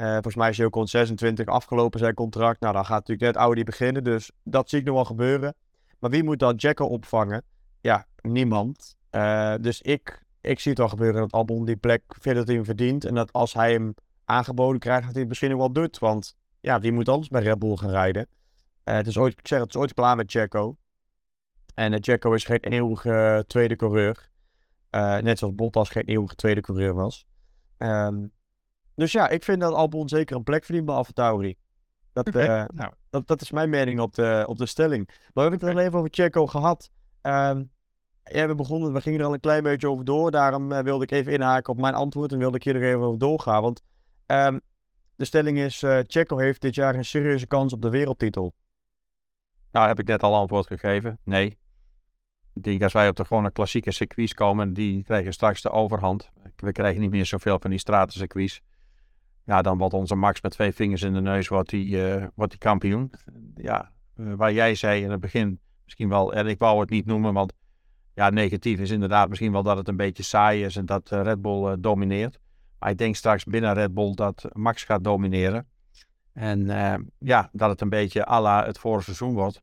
[0.00, 2.60] Uh, volgens mij is al 26 afgelopen zijn contract.
[2.60, 4.04] Nou, dan gaat natuurlijk net Audi beginnen.
[4.04, 5.54] Dus dat zie ik nog wel gebeuren.
[5.98, 7.42] Maar wie moet dan Jacko opvangen?
[7.80, 8.96] Ja, niemand.
[9.10, 13.04] Uh, dus ik, ik zie het al gebeuren dat Albon die plek hij hem verdient.
[13.04, 15.98] En dat als hij hem aangeboden krijgt, dat hij het misschien ook wel doet.
[15.98, 18.26] Want ja, wie moet anders bij Red Bull gaan rijden?
[18.84, 20.76] Uh, het is ooit, ik zeg, het is ooit klaar met Checo.
[21.74, 24.30] En Checo is geen eeuwige tweede coureur.
[25.20, 27.26] net zoals Bottas geen eeuwige tweede coureur was.
[27.78, 28.32] Um,
[28.94, 31.56] dus ja, ik vind dat Albon zeker een plek verdient bij AlphaTauri.
[32.12, 32.68] Dat, okay.
[32.74, 32.92] nou.
[33.10, 35.06] dat, dat is mijn mening op de, op de stelling.
[35.06, 36.90] Maar we hebben het er even over Checo gehad.
[37.22, 37.70] Um,
[38.24, 40.30] ja, we begonnen, we gingen er al een klein beetje over door.
[40.30, 43.18] Daarom wilde ik even inhaken op mijn antwoord en wilde ik hier er even over
[43.18, 43.62] doorgaan.
[43.62, 43.82] Want
[44.26, 44.60] um,
[45.16, 48.54] de stelling is, Checo heeft dit jaar een serieuze kans op de wereldtitel.
[49.72, 51.18] Nou, heb ik net al antwoord gegeven.
[51.24, 51.58] Nee.
[52.54, 56.30] Ik denk als wij op de gewone klassieke circuits komen, die krijgen straks de overhand.
[56.56, 58.60] We krijgen niet meer zoveel van die stratencircuits.
[59.44, 62.50] Ja, dan wordt onze Max met twee vingers in de neus wordt die, uh, wordt
[62.50, 63.10] die kampioen.
[63.54, 67.06] Ja, uh, waar jij zei in het begin, misschien wel, en ik wou het niet
[67.06, 67.52] noemen, want
[68.14, 71.22] ja, negatief is inderdaad misschien wel dat het een beetje saai is en dat uh,
[71.22, 72.38] Red Bull domineert.
[72.78, 75.68] Maar ik denk straks binnen Red Bull dat Max gaat domineren.
[76.32, 76.66] En
[77.18, 79.62] ja, dat het een beetje à la het vorige seizoen wordt.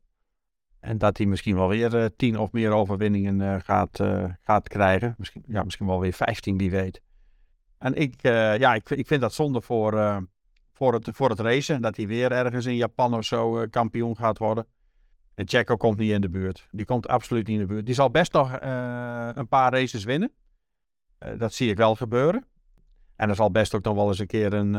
[0.80, 4.00] En dat hij misschien wel weer tien of meer overwinningen gaat,
[4.42, 5.14] gaat krijgen.
[5.18, 7.00] Misschien, ja, misschien wel weer vijftien, wie weet.
[7.78, 10.22] En ik, ja, ik, ik vind dat zonde voor,
[10.72, 11.82] voor, het, voor het racen.
[11.82, 14.66] Dat hij weer ergens in Japan of zo kampioen gaat worden.
[15.34, 16.68] En Checo komt niet in de buurt.
[16.70, 17.86] Die komt absoluut niet in de buurt.
[17.86, 20.32] Die zal best nog een paar races winnen.
[21.36, 22.46] dat zie ik wel gebeuren.
[23.16, 24.70] En er zal best ook nog wel eens een keer een,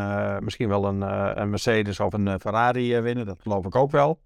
[0.44, 1.02] misschien wel een,
[1.42, 3.26] een Mercedes of een Ferrari winnen.
[3.26, 4.20] Dat geloof ik ook wel.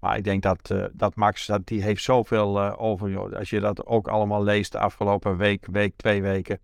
[0.00, 3.36] Maar ik denk dat, dat Max, dat, die heeft zoveel over.
[3.36, 6.58] Als je dat ook allemaal leest de afgelopen week, week, twee weken.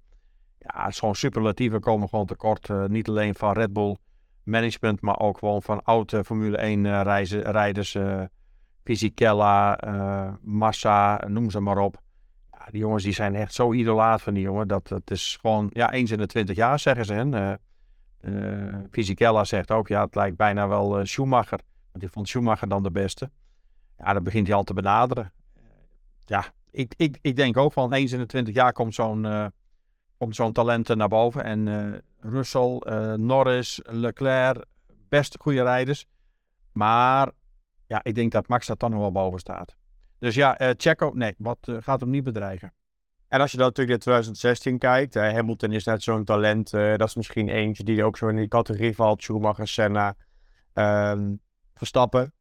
[0.61, 2.69] Ja, zo'n superlatieven komen gewoon tekort.
[2.69, 3.97] Uh, niet alleen van Red Bull
[4.43, 7.97] management, maar ook gewoon van oude Formule 1 reizen, rijders.
[8.85, 9.79] Fisichella,
[10.43, 12.01] Massa, noem ze maar op.
[12.53, 14.69] Ja, die jongens die zijn echt zo idolaat van die jongen.
[14.69, 17.15] Dat, dat is gewoon, ja, eens in de twintig jaar zeggen ze.
[17.15, 17.55] Hè.
[18.91, 21.61] Fisichella zegt ook, ja, het lijkt bijna wel Schumacher.
[21.91, 23.31] Want die vond Schumacher dan de beste.
[23.99, 25.33] Ja, dan begint hij al te benaderen.
[26.25, 29.47] Ja, ik, ik, ik denk ook van eens in de 20 jaar komt zo'n uh,
[30.21, 31.45] komt zo'n talent naar boven.
[31.45, 34.65] En uh, Russell, uh, Norris, Leclerc,
[35.09, 36.07] best goede rijders.
[36.73, 37.31] Maar
[37.87, 39.77] ja, ik denk dat Max daar dan nog wel boven staat.
[40.19, 42.73] Dus ja, Checo, nee, wat gaat hem niet bedreigen.
[43.29, 46.71] En als je dan natuurlijk in 2016 kijkt, Hamilton is net zo'n talent.
[46.71, 49.23] dat is misschien eentje die ook zo in die categorie valt.
[49.23, 50.17] Schumacher, Senna.
[50.75, 51.41] Um,
[51.75, 52.33] Verstappen.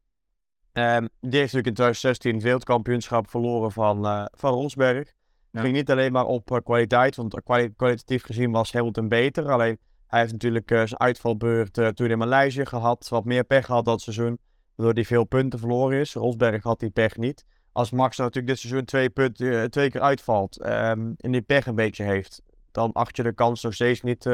[0.73, 5.13] Um, die heeft natuurlijk in 2016 het wereldkampioenschap verloren van, uh, van Rosberg.
[5.51, 5.61] Ja.
[5.61, 9.51] Ging niet alleen maar op uh, kwaliteit, want kwali kwalitatief gezien was Hamilton beter.
[9.51, 13.07] Alleen hij heeft natuurlijk uh, zijn uitvalbeurt toen in Maleisië gehad.
[13.09, 14.37] Wat meer pech gehad dat seizoen,
[14.75, 16.13] waardoor hij veel punten verloren is.
[16.13, 17.45] Rosberg had die pech niet.
[17.71, 21.65] Als Max nou natuurlijk dit seizoen twee, punten, twee keer uitvalt um, en die pech
[21.65, 24.25] een beetje heeft, dan acht je de kans nog steeds niet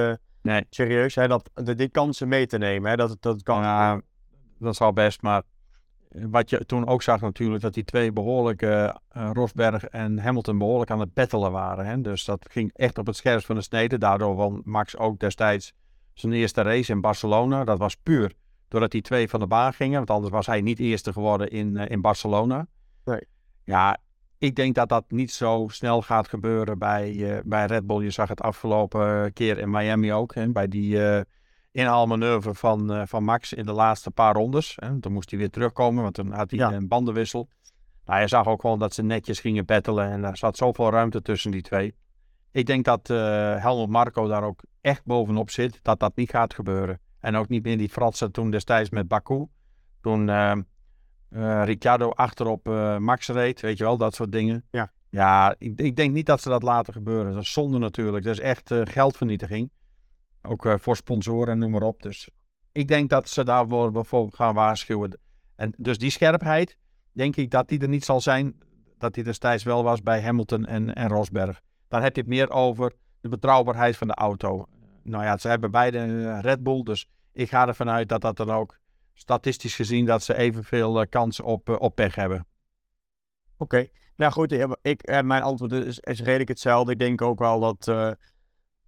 [0.41, 0.65] nee.
[0.69, 2.89] serieus hè, dat, de, die kansen mee te nemen.
[2.89, 3.61] Hè, dat, dat kan.
[3.61, 4.01] Ja,
[4.59, 5.21] dat zal best.
[5.21, 5.43] Maar
[6.15, 10.91] wat je toen ook zag natuurlijk, dat die twee behoorlijk, uh, Rosberg en Hamilton behoorlijk
[10.91, 11.85] aan het battelen waren.
[11.85, 12.01] Hè?
[12.01, 13.97] Dus dat ging echt op het scherpst van de snede.
[13.97, 15.73] Daardoor won Max ook destijds
[16.13, 17.63] zijn eerste race in Barcelona.
[17.63, 18.33] Dat was puur
[18.67, 19.97] doordat die twee van de baan gingen.
[19.97, 22.67] Want anders was hij niet eerste geworden in, uh, in Barcelona.
[23.03, 23.21] Nee.
[23.63, 23.97] Ja,
[24.37, 28.03] ik denk dat dat niet zo snel gaat gebeuren bij, uh, bij Red Bull.
[28.03, 30.35] Je zag het afgelopen keer in Miami ook.
[30.35, 30.51] Hè?
[30.51, 30.99] Bij die
[31.75, 34.73] inhaalmanoeuvre van, uh, van Max in de laatste paar rondes.
[34.75, 34.99] Hè.
[34.99, 36.71] Toen moest hij weer terugkomen, want toen had hij ja.
[36.71, 37.49] een bandenwissel.
[38.05, 41.21] Nou, je zag ook gewoon dat ze netjes gingen battelen en er zat zoveel ruimte
[41.21, 41.95] tussen die twee.
[42.51, 43.17] Ik denk dat uh,
[43.61, 46.99] Helmut Marco daar ook echt bovenop zit, dat dat niet gaat gebeuren.
[47.19, 49.45] En ook niet meer die fratsen toen destijds met Baku.
[50.01, 50.55] Toen uh,
[51.29, 52.65] uh, Ricciardo achterop
[52.99, 54.65] Max reed, weet je wel, dat soort dingen.
[54.71, 57.33] Ja, ja ik, ik, denk niet dat ze dat laten gebeuren.
[57.33, 58.23] Dat is zonde natuurlijk.
[58.23, 59.69] Dat is echt geldvernietiging.
[60.45, 62.01] Ook uh, voor sponsoren en noem maar op.
[62.01, 62.29] Dus
[62.71, 65.19] ik denk dat ze daar bijvoorbeeld gaan waarschuwen.
[65.55, 66.77] En dus die scherpheid,
[67.11, 68.59] denk ik dat die er niet zal zijn.
[68.97, 71.61] Dat die destijds wel was bij Hamilton en, en Rosberg.
[71.87, 74.65] Dan heb je het meer over de betrouwbaarheid van de auto.
[75.03, 76.83] Nou ja, ze hebben beide een Red Bull.
[76.83, 78.77] Dus ik ga ervan uit dat dat dan ook
[79.13, 82.47] statistisch gezien dat ze evenveel uh, kans op, op pech hebben.
[83.57, 86.91] Oké, nou goed, ik, mijn antwoord is, is redelijk hetzelfde.
[86.91, 88.15] Ik denk ook wel dat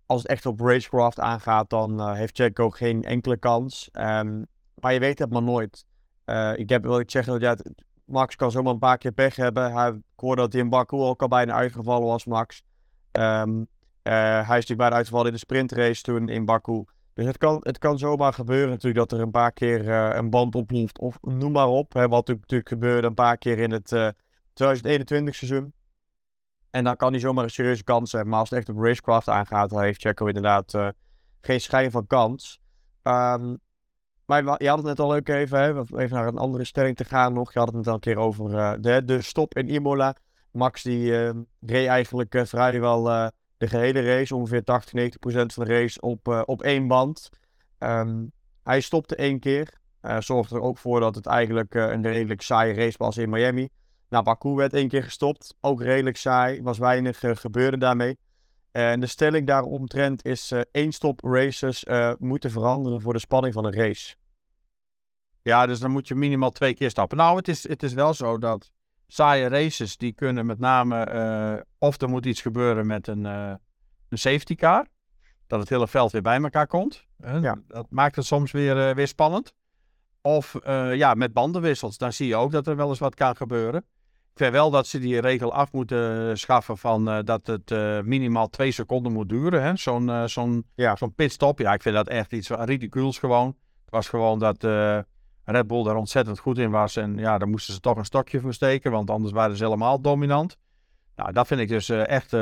[0.07, 3.89] als het echt op racecraft aangaat, dan uh, heeft Checo geen enkele kans.
[3.93, 5.85] Um, maar je weet het maar nooit.
[6.25, 7.71] Uh, ik heb, ik zeggen, dat ja,
[8.05, 9.73] Max kan zomaar een paar keer pech hebben.
[9.73, 12.63] Hij, ik hoorde dat hij in Baku ook al bijna uitgevallen was, Max.
[13.11, 16.83] Um, uh, hij is natuurlijk bijna uitgevallen in de sprintrace toen in Baku.
[17.13, 20.55] Dus het kan, het kan zomaar gebeuren natuurlijk dat er een paar keer een band
[20.55, 20.99] oploeft.
[20.99, 21.93] Of noem maar op.
[21.93, 23.87] Hè, wat natuurlijk gebeurde een paar keer in het
[24.53, 25.73] 2021 seizoen.
[26.69, 28.29] En dan kan hij zomaar een serieuze kans hebben.
[28.29, 30.87] Maar als het echt op racecraft aangaat, dan heeft Checo inderdaad uh,
[31.41, 32.59] geen schijn van kans.
[33.03, 33.59] Um,
[34.25, 37.05] maar je had het net al leuk even, hè, even naar een andere stelling te
[37.05, 37.53] gaan nog.
[37.53, 40.15] Je had het net al een keer over uh, de, stop in Imola.
[40.51, 43.03] Max die uh, reed eigenlijk uh, vrijwel
[43.57, 47.29] de gehele race, ongeveer 80, 90 procent van de race op, op één band.
[47.79, 48.31] Um,
[48.63, 49.73] hij stopte één keer.
[50.19, 53.69] zorgde er ook voor dat het eigenlijk een redelijk saaie race was in Miami.
[54.09, 55.55] Nou, Baku werd één keer gestopt.
[55.61, 56.61] Ook redelijk saai.
[56.61, 58.17] Was weinig uh, gebeurde daarmee.
[58.71, 63.53] En de stelling daaromtrent is uh, één stop races uh, moeten veranderen voor de spanning
[63.53, 64.15] van een race.
[65.41, 67.17] Ja, dus dan moet je minimaal twee keer stappen.
[67.17, 68.71] Nou, het is, het is wel zo dat
[69.07, 73.53] saaie races, die kunnen met name, eh, of er moet iets gebeuren met een, eh,
[74.09, 74.87] een safety car.
[75.47, 77.05] Dat het hele veld weer bij elkaar komt.
[77.41, 77.61] Ja.
[77.67, 79.53] Dat maakt het soms weer, eh, weer spannend.
[80.21, 83.35] Of eh, ja, met bandenwissels, dan zie je ook dat er wel eens wat kan
[83.35, 83.85] gebeuren.
[84.37, 88.01] Ik vind wel dat ze die regel af moeten schaffen van eh, dat het eh,
[88.01, 89.63] minimaal twee seconden moet duren.
[89.63, 89.75] hè.
[89.75, 90.95] Zo'n eh, zo'n Ja.
[90.95, 93.47] zo'n pitstop, ja, ik vind dat echt iets ridicules gewoon.
[93.47, 94.63] Het was gewoon dat
[95.43, 96.95] Red Bull daar ontzettend goed in was.
[96.95, 100.01] En ja, daar moesten ze toch een stokje voor steken, want anders waren ze helemaal
[100.01, 100.57] dominant.
[101.15, 102.33] Nou, dat vind ik dus echt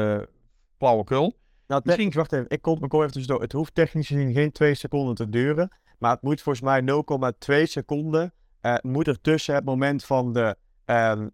[0.78, 1.38] flauwekul.
[1.68, 2.46] Nou, Misschien- wacht even.
[2.50, 3.42] Ik kom, kom even tussendoor.
[3.42, 5.70] Het hoeft technisch gezien geen twee seconden te duren.
[6.00, 8.34] Maar het moet volgens mij 0,2 seconden.
[8.82, 10.56] moet er tussen het moment van de,
[10.86, 11.28] ehm,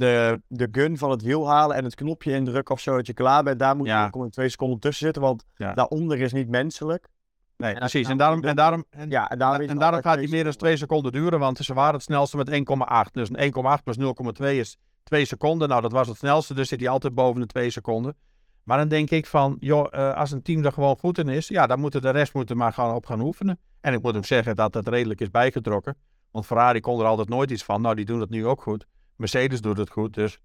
[0.00, 3.12] de, de gun van het wiel halen en het knopje indrukken of zo dat je
[3.12, 3.58] klaar bent.
[3.58, 4.10] Daar moet Ja.
[4.40, 5.72] 0,2 seconden tussen zitten, want Ja.
[5.74, 7.08] daaronder is niet menselijk.
[7.56, 8.08] Nee, En precies.
[8.08, 10.52] En daarom, en daarom, en, Ja, en daarom, en daarom gaat hij twee meer dan
[10.52, 13.12] twee seconden duren, want ze waren het snelste met 1,8.
[13.12, 15.68] Dus een 1,8 plus 0,2 is 2 seconden.
[15.68, 18.16] Nou, dat was het snelste, dus zit hij altijd boven de 2 seconden.
[18.64, 21.48] Maar dan denk ik van, joh, eh, als een team er gewoon goed in is,
[21.48, 23.58] ja, dan moeten de rest moeten maar gaan op gaan oefenen.
[23.80, 25.96] En ik moet ook zeggen dat het redelijk is bijgetrokken.
[26.30, 27.80] Want Ferrari kon er altijd nooit iets van.
[27.80, 28.86] Nou, die doen het nu ook goed.
[29.20, 30.40] Mercedes doet het goed, dus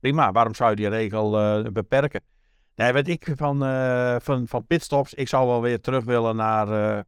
[0.00, 0.32] prima.
[0.32, 2.20] Waarom zou je die regel eh, beperken?
[2.74, 7.04] Nee, weet ik van, eh, van, van pitstops, ik zou wel weer terug willen naar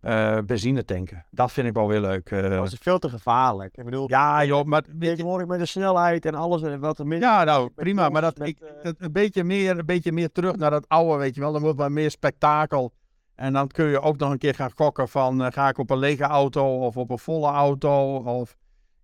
[0.00, 1.26] eh, benzine tanken.
[1.30, 2.28] Dat vind ik wel weer leuk.
[2.30, 3.76] Dat is veel te gevaarlijk.
[3.76, 7.20] Ik bedoel, ja, joh, maar tegenwoordig met de snelheid en alles en wat er mis
[7.20, 8.08] ja, nou, prima.
[8.08, 11.18] Maar dat, met, ik, dat een, beetje meer, een beetje meer terug naar dat oude,
[11.18, 11.52] weet je wel.
[11.52, 12.92] Dan wordt wat meer spektakel.
[13.34, 15.98] En dan kun je ook nog een keer gaan gokken van, ga ik op een
[15.98, 18.16] lege auto of op een volle auto?
[18.16, 18.56] Of,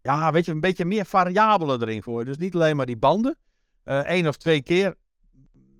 [0.02, 2.24] ja, weet je, een beetje meer variabelen erin voor.
[2.24, 3.36] Dus niet alleen maar die banden.
[3.84, 4.94] Eén of twee keer.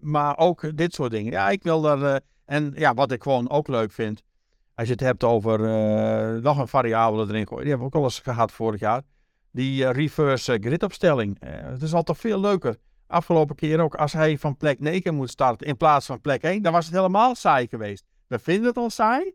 [0.01, 1.33] Maar ook dit soort dingen.
[1.33, 2.03] Ja, ik wil daar...
[2.03, 4.23] eh, en ja, wat ik gewoon ook leuk vind.
[4.75, 7.63] Als je het hebt over eh, nog een variabele erin gooien.
[7.63, 9.03] Die hebben we ook al eens gehad vorig jaar.
[9.51, 11.41] Die eh, reverse eh, grid opstelling.
[11.41, 12.77] Eh, het is altijd veel leuker.
[13.07, 16.63] Afgelopen keer ook, als hij van plek 9 moet starten in plaats van plek 1,
[16.63, 18.05] dan was het helemaal saai geweest.
[18.27, 19.33] We vinden het al saai.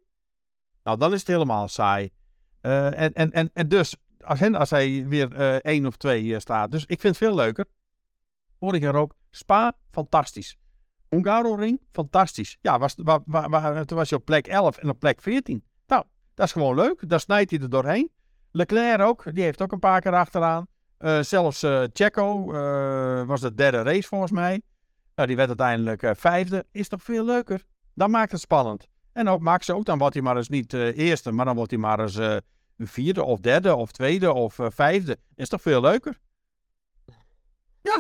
[0.84, 2.10] Nou, dan is het helemaal saai.
[2.62, 3.96] Eh, en, en, en, en dus,
[4.56, 6.72] als, hij weer eh 1 of 2 staat.
[6.72, 7.66] Dus ik vind het veel leuker.
[8.60, 9.16] Vorig jaar ook.
[9.32, 10.58] Spa, fantastisch.
[11.10, 12.58] Hungaroring, fantastisch.
[12.62, 15.64] Ja, was, wa- wa- wa- toen was hij op plek 11 en op plek 14.
[15.88, 17.10] Nou, dat is gewoon leuk.
[17.10, 18.10] Daar snijdt hij er doorheen.
[18.52, 20.68] Leclerc ook, die heeft ook een paar keer achteraan.
[20.98, 24.62] Eh, zelfs eh Checo eh, was de derde race volgens mij.
[25.16, 26.66] Nou, die werd uiteindelijk eh, vijfde.
[26.72, 27.64] Is toch veel leuker?
[27.94, 28.88] Dan maakt het spannend.
[29.14, 31.72] En ook Max ook, dan wordt hij maar eens niet eh, eerste, maar dan wordt
[31.72, 32.18] hij maar eens
[32.78, 35.18] eh, vierde of derde of tweede of eh, vijfde.
[35.36, 36.20] Is toch veel leuker?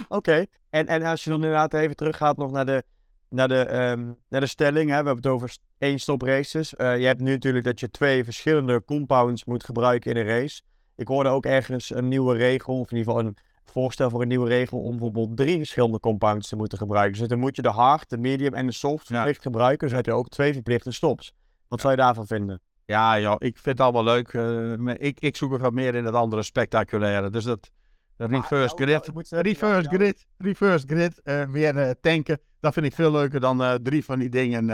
[0.07, 0.45] Oké.
[0.69, 2.83] En, en als je dan inderdaad even teruggaat nog naar de,
[3.29, 4.89] naar de, ehm, naar de stelling.
[4.89, 4.99] Hè?
[4.99, 6.75] We hebben het over één stop races.
[6.75, 10.61] Eh, je hebt nu natuurlijk dat je twee verschillende compounds moet gebruiken in een race.
[10.95, 14.27] Ik hoorde ook ergens een nieuwe regel, of in ieder geval een voorstel voor een
[14.27, 17.19] nieuwe regel om bijvoorbeeld drie verschillende compounds te moeten gebruiken.
[17.19, 19.15] Dus dan moet je de hard, de medium en de soft Ja.
[19.15, 19.79] verplicht gebruiken.
[19.79, 21.33] Dus dan heb je ook twee verplichte stops.
[21.67, 22.61] Wat zou je daarvan vinden?
[22.85, 24.33] Ja, joh, ik vind het allemaal leuk.
[24.33, 27.29] eh, ik, ik zoek er wat meer in het andere spectaculaire.
[27.29, 27.69] Dus dat
[28.17, 29.09] reverse grid.
[29.29, 32.39] Reverse grid, reverse grid, eh, weer eh, tanken.
[32.59, 34.65] Dat vind ik veel leuker dan drie van die dingen.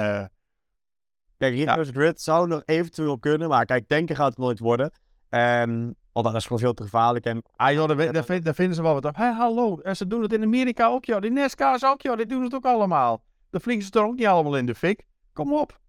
[1.37, 4.91] Kijk, reverse grid zou nog eventueel kunnen, maar kijk, tanken gaat het nooit worden.
[5.29, 7.25] Ehm want dat is gewoon veel te gevaarlijk.
[7.25, 9.15] En Ah joh, daar, vind- daar vinden ze wel wat op.
[9.15, 11.21] Hé, hallo, en ze doen het in Amerika ook, joh.
[11.21, 12.17] Die NASCAR's ook, joh.
[12.17, 13.23] Die doen het ook allemaal.
[13.49, 15.03] Dan vliegen ze er ook niet allemaal in de fik.
[15.33, 15.79] Kom op.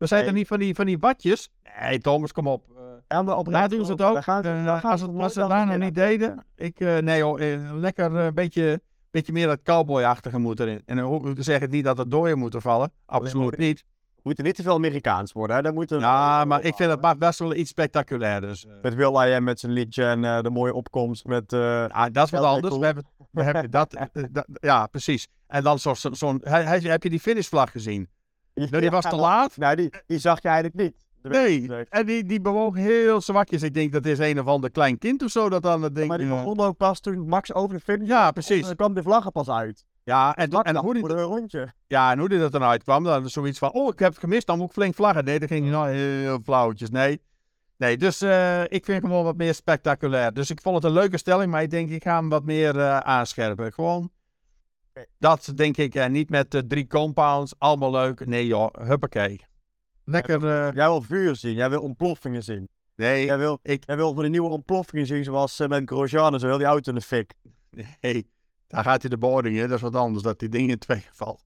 [0.00, 1.50] We zijn er niet van die, van die watjes.
[1.80, 2.64] Nee, Thomas, kom op.
[2.76, 4.14] Eh, Ja, maar op Daar doen ze het ook.
[4.14, 6.44] Daar gaan ze, Eh, daar gaan ze het, als ze daarna niet deden.
[6.56, 10.82] Ik, eh, nee hoor, eh, lekker een beetje, beetje meer dat cowboy-achtige moet erin.
[10.86, 12.92] En dan ik te zeggen niet dat er dooien moeten vallen.
[13.06, 13.84] Absoluut niet.
[14.22, 15.56] Moeten niet te veel Amerikaans worden.
[15.56, 15.62] Hè?
[15.62, 18.46] Dan moeten we- Ja, maar ik vind het best wel iets spectaculairs.
[18.46, 21.52] Dus, eh, Met Will I Am met zijn liedje en eh, de mooie opkomst met...
[21.52, 22.76] eh, ah, dat is wat anders.
[22.76, 25.28] We hebben, we hebben dat, eh, dat, ja, precies.
[25.46, 25.96] En dan zo'n...
[25.96, 28.08] Zo, heb je die finishvlag gezien?
[28.68, 29.56] Nou, die was te laat.
[29.56, 31.08] Nee, die, die zag je eigenlijk niet.
[31.22, 33.62] Dat Nee, en die, die bewoog heel zwakjes.
[33.62, 36.08] Ik denk dat is een of ander klein kind of zo dat aan het ding...
[36.08, 38.66] Maar die eh, begon ook pas toen Max over de finish Ja, precies.
[38.66, 39.84] Dan kwam de vlag er pas uit.
[40.04, 41.72] ja, en, en hoe die, een rondje.
[41.86, 44.20] Ja, en hoe dit er dan uitkwam, dan is zoiets van, oh, ik heb het
[44.20, 45.24] gemist, dan moet ik flink vlaggen.
[45.24, 47.20] Nee, dat ging nou heel flauwtjes, nee.
[47.76, 50.32] Nee, dus eh, ik vind hem wel wat meer spectaculair.
[50.32, 52.78] Dus ik vond het een leuke stelling, maar ik denk, ik ga hem wat meer
[52.78, 53.72] eh, aanscherpen.
[53.72, 54.10] Gewoon.
[55.18, 58.26] Dat denk ik, en niet met eh, drie compounds, allemaal leuk.
[58.26, 59.40] Nee joh, huppakee.
[60.04, 62.68] Lekker, eh, Jij wil vuur zien, jij wil ontploffingen zien.
[62.96, 66.32] nee, Jij wil, ik- jij wil van die nieuwe ontploffingen zien, zoals eh, met Grosjean
[66.34, 67.34] en zo, heel die auto in de fik.
[68.00, 68.30] nee.
[68.66, 69.66] Daar gaat hij de boarding, hè.
[69.66, 71.44] dat is wat anders, dat die ding in twee valt.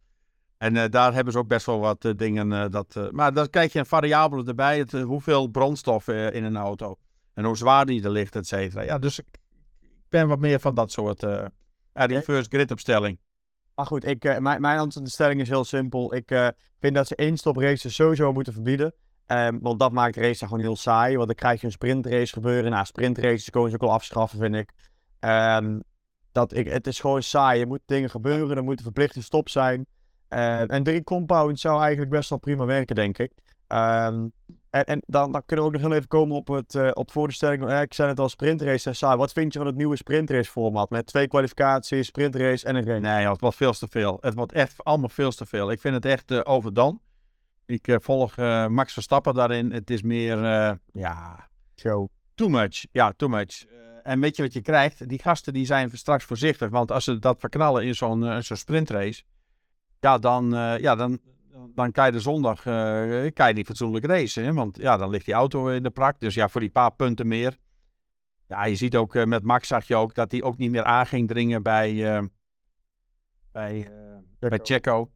[0.58, 2.52] En eh, daar hebben ze ook best wel wat eh, dingen.
[2.52, 4.78] eh, dat, eh, maar dan krijg je een variabele erbij.
[4.78, 6.96] Het, eh, hoeveel brandstof eh, in een auto.
[7.34, 8.82] En hoe zwaar die er ligt, et cetera.
[8.82, 9.26] Ja, dus ik,
[9.80, 11.44] ik ben wat meer van dat soort uh,
[11.92, 13.18] reverse grid opstelling.
[13.74, 16.14] Maar goed, ik, uh, mijn, mijn stelling is heel simpel.
[16.14, 16.48] Ik uh,
[16.80, 18.94] vind dat ze één stop races sowieso moeten verbieden.
[19.26, 21.14] Um, want dat maakt de race gewoon heel saai.
[21.16, 22.70] Want dan krijg je een sprintrace gebeuren.
[22.70, 24.72] Nou, sprintraces kunnen ze ook wel afschaffen, vind ik.
[25.20, 25.82] Um,
[26.32, 27.60] dat ik, het is gewoon saai.
[27.60, 28.56] Er moeten dingen gebeuren.
[28.56, 29.86] Er moet een verplichte stop zijn.
[30.28, 33.32] Uh, en drie compounds zou eigenlijk best wel prima werken, denk ik.
[33.68, 34.32] Um,
[34.74, 37.10] en, en dan, dan, kunnen we ook nog heel even komen op, het, uh, op
[37.10, 37.70] voor de stelling.
[37.70, 39.16] Uh, ik zei het al, sprintrace saai.
[39.16, 40.90] Wat vind je van het nieuwe sprintrace format?
[40.90, 43.00] Met twee kwalificaties, sprintrace en een race.
[43.00, 44.18] Nee, het wordt veel te veel.
[44.20, 45.70] Het wordt echt allemaal veel te veel.
[45.70, 47.00] Ik vind het echt uh, overdan.
[47.66, 48.36] Ik uh, volg
[48.68, 49.72] Max Verstappen daarin.
[49.72, 50.38] Het is meer,
[50.92, 52.08] ja, Show.
[52.34, 52.86] too much.
[52.92, 53.64] Ja, too much.
[54.02, 55.08] en weet je wat je krijgt?
[55.08, 56.70] Die gasten die zijn straks voorzichtig.
[56.70, 59.22] Want als ze dat verknallen in zo'n zo'n sprintrace,
[60.00, 60.50] ja, dan,
[60.80, 61.20] ja, dan,
[61.74, 62.62] dan kan je de zondag
[63.32, 64.44] kan je niet fatsoenlijk racen.
[64.44, 64.52] Hè?
[64.52, 66.20] Want ja, dan ligt die auto in de prak.
[66.20, 67.56] Dus ja, voor die paar punten meer.
[68.48, 71.06] Ja, je ziet ook met Max zag je ook dat hij ook niet meer aan
[71.06, 72.22] ging dringen bij,
[73.52, 73.90] bij,
[74.38, 75.10] bij Checo.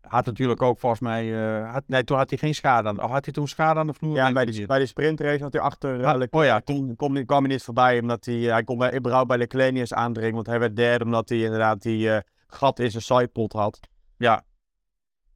[0.00, 1.24] Had natuurlijk ook volgens mij.
[1.24, 3.02] Uh, had, nee, toen had hij geen schade aan.
[3.02, 4.14] Of had hij toen schade aan de vloer?
[4.14, 6.04] Ja, bij de, bij de sprintrace had hij achter.
[6.04, 8.00] Ah, oh ja, toen kwam, kwam hij niet voorbij.
[8.00, 8.34] Omdat hij.
[8.34, 10.34] Hij kon bij, überhaupt bij Leclerc niet eens aandringen.
[10.34, 11.04] Want hij werd derde.
[11.04, 13.80] Omdat hij inderdaad die uh, gat in zijn sidepot had.
[14.16, 14.44] Ja.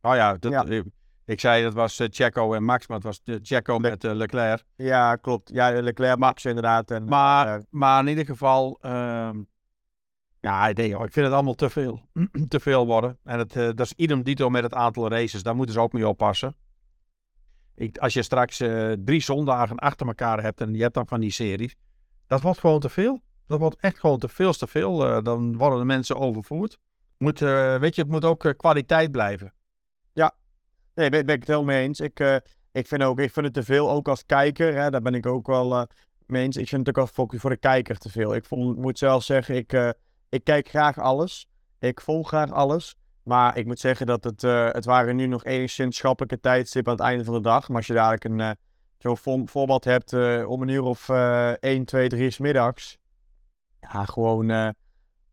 [0.05, 0.83] Oh ja, dat, ja.
[1.25, 2.87] Ik, zei dat was uh, Checo en Max.
[2.87, 4.65] Maar het was Checo Le met Leclerc.
[4.77, 5.51] Ja, klopt.
[5.53, 6.91] Ja, Leclerc, Max inderdaad.
[6.91, 8.79] En, maar, maar in ieder geval.
[8.81, 9.43] Ehm,
[10.41, 12.09] ja, nee, ik vind het allemaal te veel.
[12.49, 13.19] te veel worden.
[13.25, 15.43] En het, dat is idem dito met het aantal races.
[15.43, 16.57] Daar moeten ze ook mee oppassen.
[17.75, 21.21] Ik, als je straks uh, drie zondagen achter elkaar hebt en je hebt dan van
[21.21, 21.77] die series.
[22.27, 23.23] Dat wordt gewoon te veel.
[23.47, 25.07] Dat wordt echt gewoon te veel te veel.
[25.07, 26.79] Uh, dan worden de mensen overvoerd.
[27.19, 29.53] Moet, weet je, het moet ook kwaliteit blijven.
[30.95, 32.01] Nee, ben, ben ik het heel mee eens.
[32.01, 32.21] Ik,
[32.73, 34.75] ik, vind ook, ik vind het te veel, ook als kijker.
[34.75, 35.87] Hè, daar ben ik ook wel
[36.27, 36.57] mee eens.
[36.57, 38.35] Ik vind het ook al voor de kijker te veel.
[38.35, 39.95] Ik moet zelf zeggen, ik
[40.35, 41.49] ik kijk graag alles.
[41.79, 42.97] Ik volg graag alles.
[43.23, 44.43] Maar ik moet zeggen dat het,
[44.75, 47.69] het waren nu nog enigszins schappelijke tijdstip aan het einde van de dag.
[47.69, 48.57] Maar als je dadelijk een
[48.99, 50.13] zo'n voorbeeld hebt
[50.47, 52.99] om een uur of 1, 2, 3 s middags.
[53.81, 54.75] Ja, gewoon.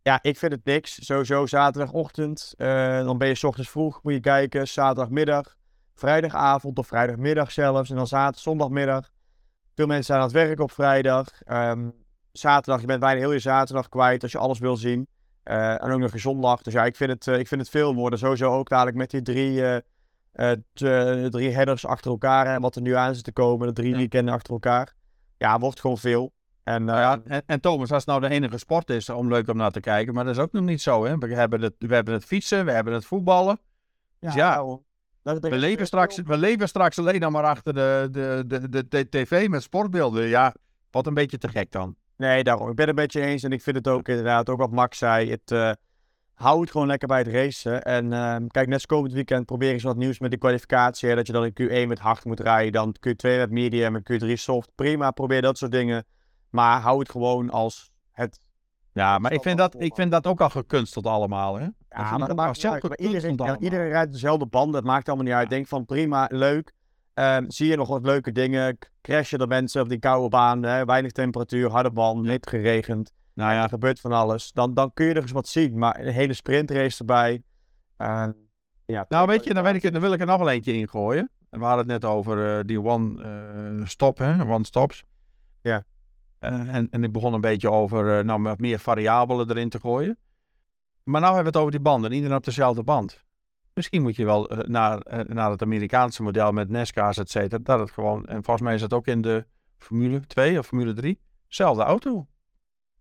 [0.03, 1.05] Ja, ik vind het niks.
[1.05, 2.53] Sowieso zaterdagochtend.
[2.57, 4.67] dan ben je s ochtends vroeg, moet je kijken.
[4.67, 5.55] Zaterdagmiddag,
[5.95, 7.89] vrijdagavond of vrijdagmiddag zelfs.
[7.89, 9.09] En dan zaterdag, zondagmiddag.
[9.75, 11.27] Veel mensen zijn aan het werk op vrijdag.
[11.47, 11.93] Um,
[12.31, 15.07] zaterdag, je bent bijna heel je zaterdag kwijt als je alles wil zien.
[15.43, 16.61] Uh, en ook nog een zondag.
[16.61, 18.19] Dus ja, ik vind het, uh, ik vind het veel worden.
[18.19, 19.81] Sowieso ook dadelijk met die drie,
[21.29, 22.45] drie headers achter elkaar.
[22.45, 23.97] En wat er nu aan zit te komen, de drie ja.
[23.97, 24.93] weekenden achter elkaar.
[25.37, 26.33] Ja, wordt gewoon veel.
[26.63, 29.57] En, ja, en, en, Thomas, als het nou de enige sport is om leuk om
[29.57, 31.05] naar te kijken, maar dat is ook nog niet zo.
[31.05, 31.17] Hè?
[31.17, 33.59] We, hebben het, we hebben het fietsen, we hebben het voetballen.
[34.19, 34.79] Ja, dus ja, nou,
[35.39, 38.87] dat, we, leven straks, we leven straks alleen nog maar achter de, de, de, de,
[38.87, 40.27] de tv met sportbeelden.
[40.27, 40.53] Ja,
[40.91, 41.95] wat een beetje te gek dan.
[42.21, 42.69] Nee, daarom.
[42.69, 43.43] Ik ben het met je eens.
[43.43, 45.29] En ik vind het ook inderdaad, ook wat Max zei.
[45.29, 45.71] Het uh,
[46.33, 47.83] houdt gewoon lekker bij het racen.
[47.83, 51.09] En uh, kijk, net komend weekend probeer eens wat nieuws met de kwalificatie.
[51.09, 52.71] Hè, dat je dan in Q1 met hard moet rijden.
[52.71, 54.71] Dan Q2 met medium en Q3 soft.
[54.75, 56.05] Prima, probeer dat soort dingen.
[56.51, 58.39] Maar hou het gewoon als het...
[58.93, 61.67] Ja, maar ik vind, dat, ik vind dat ook al gekunsteld allemaal, hè?
[61.89, 62.99] Ja, maar dat maakt niet uit.
[62.99, 64.75] Iedereen, ja, iedereen rijdt dezelfde banden.
[64.75, 65.49] Het maakt allemaal niet uit.
[65.49, 66.73] Denk van prima, leuk.
[67.13, 68.77] Um, zie je nog wat leuke dingen?
[69.01, 70.63] Crashen er mensen op die koude baan?
[70.63, 70.85] Hè?
[70.85, 73.11] Weinig temperatuur, harde band, net geregend.
[73.33, 74.51] Nou ja, er gebeurt van alles.
[74.51, 75.77] Dan, dan kun je er eens wat zien.
[75.77, 77.43] Maar een hele sprintrace erbij.
[77.97, 78.27] Uh,
[78.85, 81.29] ja, nou, weet je, dan, weet ik, dan wil ik er nog wel eentje ingooien.
[81.49, 83.23] We hadden het net over uh, die one
[83.79, 84.45] uh, stop, hè?
[84.45, 85.03] one stops.
[85.61, 85.83] Ja.
[86.41, 90.17] Uh, en, en ik begon een beetje over nou, wat meer variabelen erin te gooien.
[91.03, 92.11] Maar nu hebben we het over die banden.
[92.11, 93.23] Iedereen op dezelfde band.
[93.73, 97.63] Misschien moet je wel uh, naar, naar het Amerikaanse model met NASCAR's, et cetera.
[97.63, 99.45] Dat het gewoon, en volgens mij is dat ook in de
[99.77, 102.27] Formule 2 of Formule 3, dezelfde auto.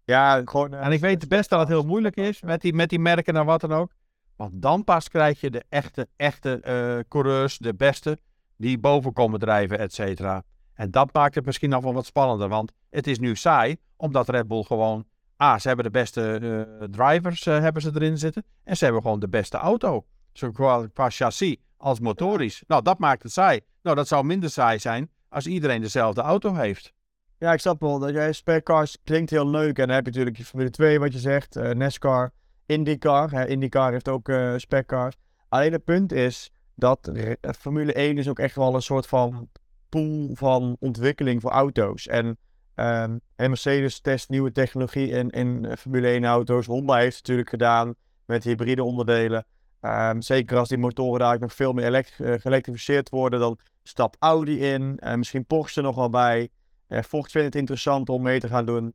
[0.05, 0.75] Ja, gewoon.
[0.75, 3.37] Uh, en ik weet best dat het heel moeilijk is met die, met die merken
[3.37, 3.93] en wat dan ook.
[4.37, 8.19] Want dan pas krijg je de echte, echte coureurs, de beste,
[8.57, 10.45] die boven komen drijven, et cetera.
[10.81, 12.49] En dat maakt het misschien nog wel wat spannender.
[12.49, 15.05] Want het is nu saai, omdat Red Bull gewoon.
[15.37, 18.45] Ah, ze hebben de beste drivers hebben ze erin zitten.
[18.65, 20.05] En ze hebben gewoon de beste auto.
[20.33, 22.63] Zowel qua chassis als motorisch.
[22.67, 23.61] Nou, dat maakt het saai.
[23.83, 26.93] Nou, dat zou minder saai zijn als iedereen dezelfde auto heeft.
[27.39, 27.99] Ja, ik snap wel.
[27.99, 29.79] Dat jij speccars klinkt heel leuk.
[29.79, 31.57] En dan heb je natuurlijk je Formule 2, wat je zegt.
[31.57, 32.33] Uh, NASCAR,
[32.67, 33.31] IndyCar.
[33.31, 35.17] Hè, IndyCar heeft ook uh, speccars.
[35.49, 37.11] Alleen het punt is dat
[37.59, 39.49] Formule 1 is ook echt wel een soort van
[39.91, 42.07] pool van ontwikkeling voor auto's.
[42.07, 42.39] En,
[42.75, 46.67] um, Mercedes test nieuwe technologie in, in Formule 1 auto's.
[46.67, 49.47] Honda heeft het natuurlijk gedaan met hybride onderdelen.
[49.81, 54.17] Um, zeker als die motoren daar nog veel meer elekt uh, geëlektrificeerd worden, dan stapt
[54.19, 54.99] Audi in.
[54.99, 56.49] en misschien Porsche nog wel bij.
[56.89, 58.95] Uh, Ford vindt het interessant om mee te gaan doen.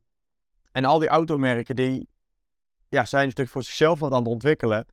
[0.72, 2.08] En al die automerken die
[2.88, 4.86] ja, zijn natuurlijk voor zichzelf wat aan het ontwikkelen.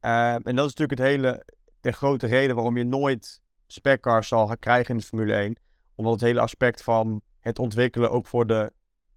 [0.00, 1.44] Uh, en dat is natuurlijk het hele,
[1.80, 3.40] de grote reden waarom je nooit
[3.72, 5.56] speccars zal krijgen in de Formule 1.
[5.94, 8.72] Omdat het hele aspect van het ontwikkelen ook voor de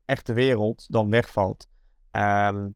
[0.05, 1.67] echte wereld dan wegvalt.
[2.11, 2.75] Um,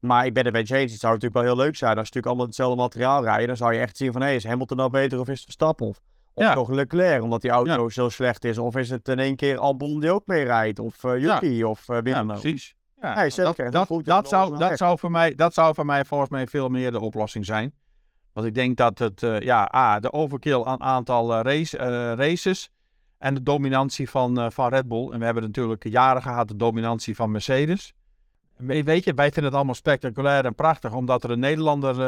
[0.00, 0.92] maar ik ben met je eens.
[0.92, 3.46] Het zou natuurlijk wel heel leuk zijn als je natuurlijk allemaal hetzelfde materiaal rijden.
[3.46, 5.42] Dan zou je echt zien van, hé, hey, is Hamilton nou beter of is het
[5.42, 5.86] Verstappen?
[5.86, 6.00] Of,
[6.34, 6.54] of ja.
[6.54, 7.88] toch Leclerc, omdat die auto ja.
[7.88, 8.58] zo slecht is.
[8.58, 10.78] Of is het in één keer Albon die ook mee rijdt?
[10.78, 11.66] Of uh, Yuki ja.
[11.66, 12.76] of uh, Ja, precies.
[13.00, 16.30] Ja, hey, dat, dat, dat, zou, dat, zou voor mij, dat zou voor mij volgens
[16.30, 17.74] mij veel meer de oplossing zijn.
[18.38, 21.76] Want ik denk dat het, uh, ja, A, de overkill aan aantal race,
[22.14, 22.70] races
[23.18, 25.10] en de dominantie van, van Red Bull.
[25.10, 27.94] En we hebben natuurlijk jaren gehad de dominantie van Mercedes.
[28.56, 31.98] Weet je, wij vinden het allemaal spectaculair en prachtig, omdat er een Nederlander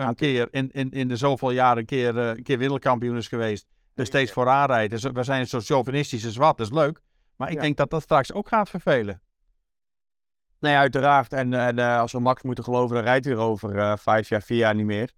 [0.00, 3.66] een keer in, in, in de zoveel jaren een keer, een keer wereldkampioen is geweest.
[3.94, 4.90] Er steeds vooraan rijdt.
[4.90, 7.00] Dus we zijn zo chauvinistisch als wat, dat is leuk.
[7.36, 9.20] Maar ik denk dat dat straks ook gaat vervelen.
[10.60, 11.32] Nee, uiteraard.
[11.32, 14.42] En, en uh, als we Max moeten geloven, dan rijdt hij er over vijf jaar,
[14.42, 15.10] vier jaar niet meer.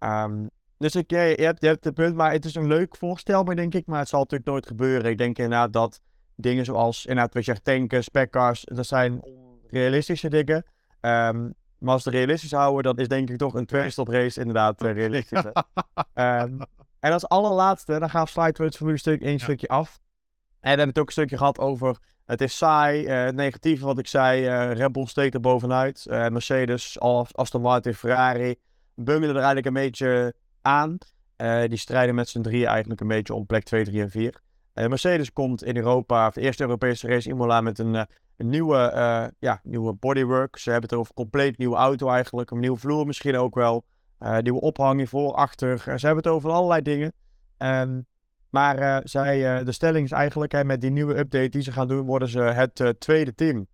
[0.00, 3.42] Um, dus ik, je, hebt, je hebt het punt, maar het is een leuk voorstel,
[3.42, 3.86] maar denk ik.
[3.86, 5.10] Maar het zal natuurlijk nooit gebeuren.
[5.10, 6.00] Ik denk inderdaad dat
[6.34, 9.22] dingen zoals, inderdaad, wat je zegt, tanken, speccars, dat zijn
[9.66, 10.64] realistische dingen.
[11.00, 14.82] Um, maar als we realistisch houden, dan is denk ik toch een twee-stop race inderdaad
[14.82, 15.44] uh, realistisch.
[15.44, 15.52] um,
[17.00, 20.00] en als allerlaatste, dan gaan we sluiten we het Formule stuk één stukje af.
[20.60, 23.34] En dan hebben we het ook een stukje gehad over, het is saai, uh, het
[23.34, 26.06] negatieve wat ik zei, uh, Red Bull steekt er bovenuit.
[26.08, 28.56] Mercedes, Aston Martin, Ferrari,
[29.04, 30.98] bungelen er eigenlijk een beetje aan.
[31.68, 34.40] die strijden met z'n drieën eigenlijk een beetje om plek 2, 3 en 4.
[34.74, 38.06] Mercedes komt in Europa, de eerste Europese race Imola, met een
[38.40, 40.58] een nieuwe, ja, nieuwe bodywork.
[40.58, 42.50] Ze hebben het over een compleet nieuwe auto eigenlijk.
[42.50, 43.84] Een nieuwe vloer misschien ook wel.
[44.40, 45.78] Nieuwe ophanging voor, achter.
[45.78, 47.12] ze hebben het over allerlei dingen.
[47.58, 48.06] Um,
[48.50, 52.06] maar zij, de stelling is eigenlijk, hè, met die nieuwe update die ze gaan doen,
[52.06, 53.66] worden ze het tweede team.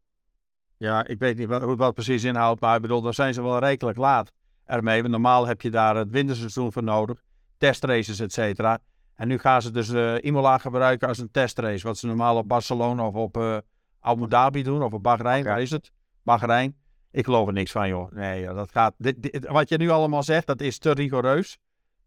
[0.76, 3.58] Ja, ik weet niet wat, wat precies inhoudt, maar ik bedoel, daar zijn ze wel
[3.58, 4.32] rijkelijk laat
[4.66, 5.00] ermee.
[5.00, 7.22] Want normaal heb je daar het winterseizoen voor nodig,
[7.58, 8.78] testraces, et cetera.
[9.14, 13.06] En nu gaan ze dus Imola gebruiken als een testrace, wat ze normaal op Barcelona
[13.06, 13.64] of op
[14.00, 15.92] Abu Dhabi doen of op Bahrein, waar is het?
[16.22, 16.76] Bahrein.
[17.10, 18.12] Ik geloof er niks van, joh.
[18.12, 18.94] Nee, dat gaat.
[18.98, 21.58] Dit, wat je nu allemaal zegt, dat is te rigoureus.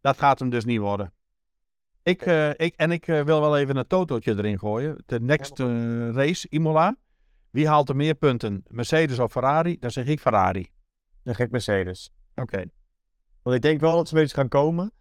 [0.01, 1.13] Dat gaat hem dus niet worden.
[2.03, 5.03] Ik, uh, ik, en ik uh, wil wel even een totootje erin gooien.
[5.05, 6.95] De next uh, race, Imola.
[7.49, 8.63] Wie haalt er meer punten?
[8.67, 9.77] Mercedes of Ferrari?
[9.79, 10.69] Dan zeg ik Ferrari.
[11.23, 12.11] Dan zeg ik Mercedes.
[12.41, 12.63] Oké.
[13.43, 14.91] Want ik denk wel dat ze een beetje gaan komen.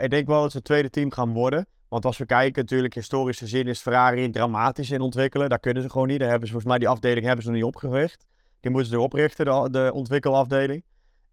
[0.00, 1.66] ik denk wel dat ze het tweede team gaan worden.
[1.88, 5.48] Want als we kijken, natuurlijk historisch gezien is Ferrari dramatisch in ontwikkelen.
[5.48, 6.18] Daar kunnen ze gewoon niet.
[6.18, 8.26] Daar hebben ze volgens mij die afdeling hebben ze nog niet opgericht.
[8.60, 10.84] Die moeten ze erop richten, de, de ontwikkelafdeling.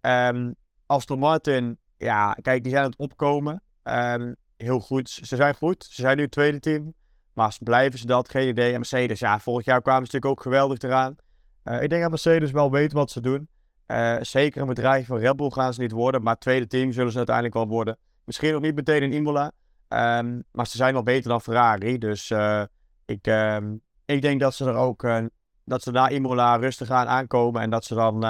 [0.01, 3.61] Um, Aston Martin, ja, kijk, die zijn aan het opkomen.
[3.83, 5.09] Um, heel goed.
[5.09, 5.83] Ze zijn goed.
[5.83, 6.93] Ze zijn nu het tweede team.
[7.33, 8.29] Maar blijven ze dat?
[8.29, 8.71] Geen idee.
[8.71, 11.15] En Mercedes, ja, vorig jaar kwamen ze natuurlijk ook geweldig eraan.
[11.63, 13.47] Uh, ik denk dat Mercedes wel weet wat ze doen.
[13.88, 16.23] Uh, zeker een bedrijf van Red Bull gaan ze niet worden.
[16.23, 17.97] Maar tweede team zullen ze uiteindelijk wel worden.
[18.23, 19.51] Misschien nog niet meteen in Imola.
[19.89, 21.97] Um, maar ze zijn wel beter dan Ferrari.
[21.97, 22.63] Dus uh,
[23.05, 25.25] ik, um, ik denk dat ze er ook uh,
[25.65, 27.61] dat ze daar Imola rustig aan aankomen.
[27.61, 28.21] En dat ze dan.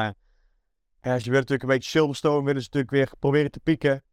[1.01, 4.03] Ze willen natuurlijk een beetje Silverstone, willen ze natuurlijk weer proberen te pieken.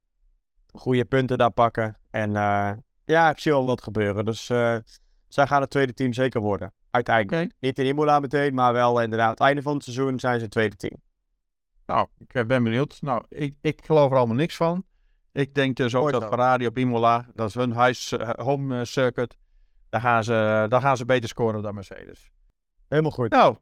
[0.72, 1.98] Goede punten daar pakken.
[2.10, 2.32] En
[3.04, 4.24] ja, ik zie wel wat gebeuren.
[4.24, 4.46] Dus
[5.28, 6.72] zij gaan het tweede team zeker worden.
[6.90, 7.42] Uiteindelijk.
[7.42, 7.56] Okay.
[7.60, 9.26] Niet in Imola meteen, maar wel inderdaad.
[9.26, 10.96] Aan het einde van het seizoen zijn ze het tweede team.
[11.90, 12.98] Nou, ik ben benieuwd.
[13.00, 14.84] Nou, ik, ik geloof er allemaal niks van.
[15.32, 18.84] Ik denk dus ook dat Ferrari op Imola, dat is hun huis, eh, home eh,
[18.84, 19.38] circuit,
[19.88, 22.30] daar gaan, ze, daar gaan ze beter scoren dan Mercedes.
[22.88, 23.30] Helemaal goed.
[23.30, 23.56] Nou,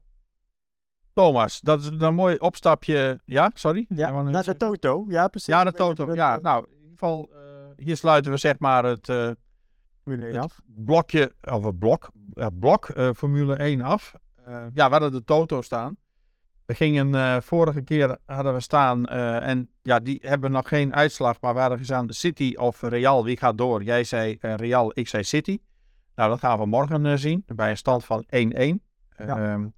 [1.13, 3.21] Thomas, dat is een mooi opstapje.
[3.25, 3.87] Ja, sorry?
[3.89, 5.05] Ja, naar de Toto.
[5.09, 5.55] Ja, precies.
[5.55, 6.15] Ja, de Toto.
[6.15, 7.39] Ja, nou, in ieder geval, uh,
[7.77, 9.31] hier sluiten we zeg maar het, uh,
[10.05, 14.15] het blokje, of het blok, het blok uh, Formule 1 af.
[14.47, 15.97] ja, we hadden de Toto staan.
[16.69, 20.95] We gingen uh, vorige keer hadden we staan uh, en ja, die hebben nog geen
[20.95, 23.83] uitslag, maar we hadden gestaan City of Real, wie gaat door?
[23.83, 25.59] Jij zei uh, Real, ik zei City.
[26.15, 28.29] Nou, dat gaan we morgen zien bij een stand van 1-1.
[29.17, 29.53] Ja.
[29.53, 29.73] Um,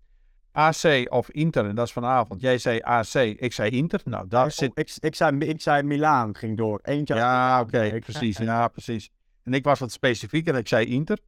[0.53, 2.41] AC of Inter, dat is vanavond.
[2.41, 4.01] Jij zei AC, ik zei Inter.
[4.05, 4.70] Nou, daar oh, zit...
[4.74, 6.78] ik, ik, zei, ik zei Milaan, ging door.
[6.82, 8.38] Eentje ja, oké, okay, precies.
[8.51, 9.11] Ja, precies.
[9.43, 11.18] En ik was wat specifieker, ik zei Inter.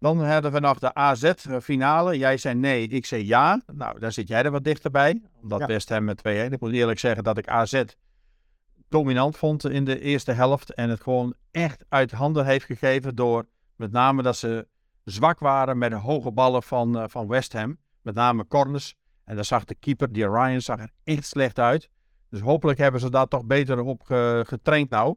[0.00, 2.18] Dan hadden we nog de AZ-finale.
[2.18, 3.60] Jij zei nee, ik zei ja.
[3.72, 5.22] Nou, daar zit jij er wat dichterbij.
[5.42, 5.66] Omdat ja.
[5.66, 6.22] West Ham met 2-1.
[6.24, 7.82] Ik moet eerlijk zeggen dat ik AZ
[8.88, 10.74] dominant vond in de eerste helft.
[10.74, 13.46] En het gewoon echt uit handen heeft gegeven door
[13.76, 14.68] met name dat ze
[15.04, 17.78] zwak waren met de hoge ballen van, uh, van West Ham.
[18.02, 18.94] Met name corners.
[19.24, 21.88] En daar zag de keeper, die Ryan, zag er echt slecht uit.
[22.30, 24.02] Dus hopelijk hebben ze daar toch beter op
[24.46, 25.16] getraind nou.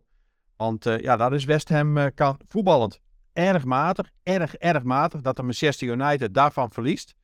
[0.57, 3.01] Want uh, ja, dat is West Ham uh, kan voetballend
[3.33, 7.15] erg matig, erg, erg matig dat de Manchester United daarvan verliest.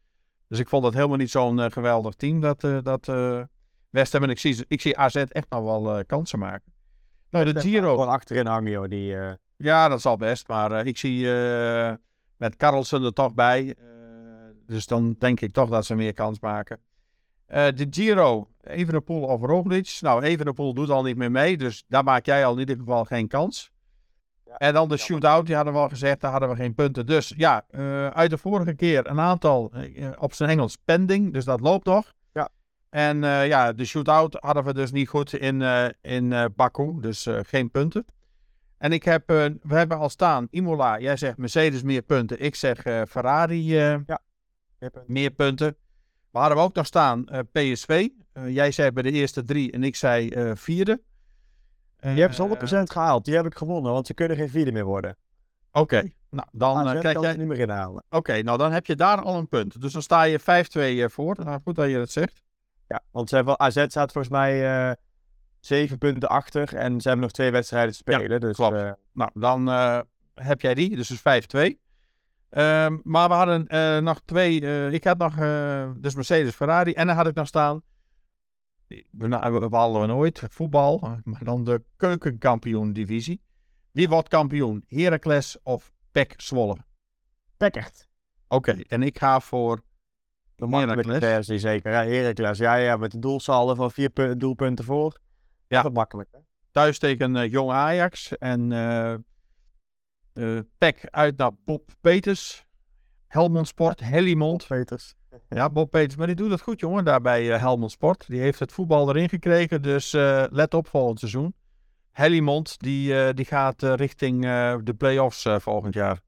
[0.48, 3.42] Dus ik vond dat helemaal niet zo'n eh, geweldig team, dat, eh, dat eh,
[3.90, 4.24] West Ham.
[4.24, 6.74] En ik zie, ik zie AZ echt nog wel kansen maken.
[7.30, 7.90] Nou, de Giro.
[7.90, 8.88] Gewoon achterin hangen, joh.
[8.88, 9.16] Die,
[9.58, 10.48] Ja, dat zal best.
[10.48, 11.28] Maar ik zie
[12.38, 13.76] met Carlsen er toch bij.
[14.66, 16.80] dus dan denk ik toch dat ze meer kans maken.
[17.48, 19.98] De Giro, Evenepoel of Roglic.
[20.02, 21.58] Nou, Evenepoel doet al niet meer mee.
[21.58, 23.72] Dus daar maak jij al in ieder geval geen kans.
[24.50, 27.06] Ja, en dan de shootout, die hadden we al gezegd, daar hadden we geen punten.
[27.06, 31.34] Dus ja, eh, uit de vorige keer een aantal eh, op zijn Engels pending.
[31.34, 32.14] Dus dat loopt nog.
[32.34, 32.50] Ja.
[32.90, 35.62] En eh, ja, de shootout hadden we dus niet goed in,
[36.02, 36.98] in Baku.
[37.00, 38.06] Dus geen punten.
[38.78, 42.40] En ik heb, we hebben al staan, Imola, jij zegt Mercedes meer punten.
[42.40, 43.96] Ik zeg Ferrari eh,
[45.06, 45.76] meer punten.
[46.32, 48.08] We hadden we ook nog staan PSV.
[48.48, 51.02] Jij zei bij de eerste drie en ik zei vierde.
[52.00, 53.26] Die hebben ze Eh, 100% gehaald.
[53.26, 55.18] Die heb ik gewonnen, want ze kunnen geen vierde meer worden.
[55.72, 57.36] Oké, nou dan eh, krijg kan jij...
[57.36, 58.04] niet meer inhalen.
[58.10, 59.82] Oké, nou dan heb je daar al een punt.
[59.82, 60.44] Dus dan sta je 5-2
[61.04, 61.36] eh, voor.
[61.44, 62.42] Nou, goed dat je dat zegt.
[62.88, 64.96] Ja, want ze hebben, AZ staat volgens mij eh
[65.60, 68.40] zeven punten achter en ze hebben nog twee wedstrijden te spelen.
[68.40, 68.76] dus, klopt.
[68.76, 70.00] eh, Nou, dan eh,
[70.34, 71.80] heb jij die, dus dus 5-2.
[72.50, 74.62] Ehm, maar we hadden eh, nog twee.
[74.62, 76.94] eh, ik had nog eh, dus Mercedes, Ferrari.
[76.94, 77.82] En dan had ik nog staan.
[78.90, 83.42] We, nou, we hadden we nooit voetbal, maar dan de keukenkampioen-divisie.
[83.92, 84.84] Wie wordt kampioen?
[84.88, 86.78] Heracles of PEC Zwolle?
[87.58, 88.08] Pekkert.
[88.48, 89.82] Oké, en ik ga voor.
[90.56, 91.34] De makkelijke Heracles.
[91.34, 91.92] versie zeker.
[91.92, 92.58] Ja, Heracles.
[92.58, 95.20] Ja, ja, met een doelsaldo van vier pu- doelpunten voor.
[95.68, 95.82] Ja.
[95.82, 96.30] Dat makkelijk.
[96.32, 96.40] Hè?
[96.72, 98.38] Thuis tegen eh, Jong Ajax.
[98.38, 99.14] En eh
[100.34, 102.66] eh, PEC uit naar Bob Peters.
[103.28, 104.68] Helmond Sport, Helmond.
[104.68, 105.16] Peters.
[105.50, 108.28] Ja, Bob Peters, maar die doet het goed, jongen, daar bij eh, Helmond Sport.
[108.28, 111.54] Die heeft het voetbal erin gekregen, dus eh, let op volgend seizoen.
[112.12, 114.42] Helmond, die, eh, die gaat richting
[114.84, 116.20] de play-offs volgend jaar.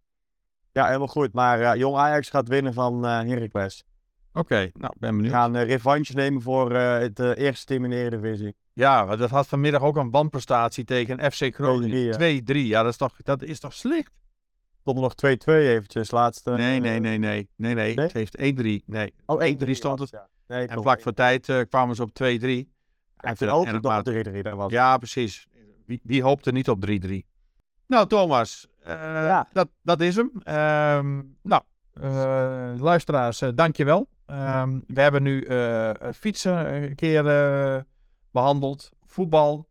[0.71, 1.33] Ja, helemaal goed.
[1.33, 3.83] Maar Jong Ajax gaat winnen van eh Heracles.
[4.33, 5.33] Oké, nou, ben benieuwd.
[5.33, 8.55] gaan eh, revanche nemen voor het eerste team in de Eredivisie.
[8.73, 12.13] Ja, dat had vanmiddag ook een bandprestatie tegen FC Groningen.
[12.13, 14.11] 2-3, 2-3, ja, dat is toch, dat is toch slecht?
[14.81, 16.51] Stond er nog 2-2 eventjes, laatste.
[16.51, 18.05] Nee, eh, nee, nee, nee, nee, nee, Nee?
[18.05, 19.13] het heeft 1-3, nee.
[19.25, 20.09] Oh, 1-3 stond het.
[20.09, 20.27] Ja.
[20.47, 22.69] Nee, En vlak voor tijd eh, kwamen ze op 2-3.
[23.17, 24.09] En toen ook nog maat.
[24.09, 24.41] 3-3.
[24.41, 24.71] Dat was.
[24.71, 25.47] Ja, precies.
[25.85, 27.25] Wie, wie hoopte niet op 3-3?
[27.87, 29.47] Nou, Thomas, Ja.
[29.53, 30.31] dat, dat is hem.
[30.43, 31.61] Ehm, nou,
[31.93, 34.07] eh, luisteraars, dankjewel.
[34.25, 35.45] Ehm we hebben nu
[36.13, 37.81] fietsen een keer eh,
[38.31, 38.89] behandeld.
[39.05, 39.67] Voetbal,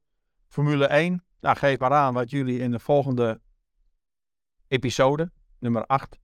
[0.49, 1.25] Formule 1.
[1.41, 3.41] Nou, geef maar aan wat jullie in de volgende
[4.71, 6.18] episode, nummer 8,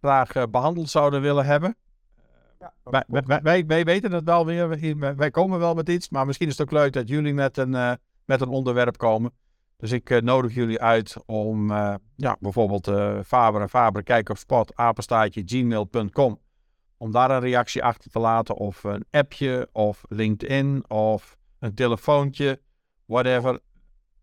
[0.00, 1.76] graag eh, behandeld zouden willen hebben.
[2.58, 4.96] Ja, Wij, wij, wij- wij, wij weten het wel weer.
[5.16, 6.08] Wij, komen wel met iets.
[6.08, 7.92] Maar misschien is het ook leuk dat jullie met een, eh,
[8.24, 9.32] met een onderwerp komen.
[9.76, 11.70] Dus ik eh, nodig jullie uit om
[12.16, 12.86] ja, bijvoorbeeld
[13.26, 16.40] Faber en Faber, kijk op spot, apenstaartje, gmail.com.
[16.96, 18.54] Om daar een reactie achter te laten.
[18.56, 22.60] Of een appje, of LinkedIn, of een telefoontje,
[23.04, 23.60] whatever.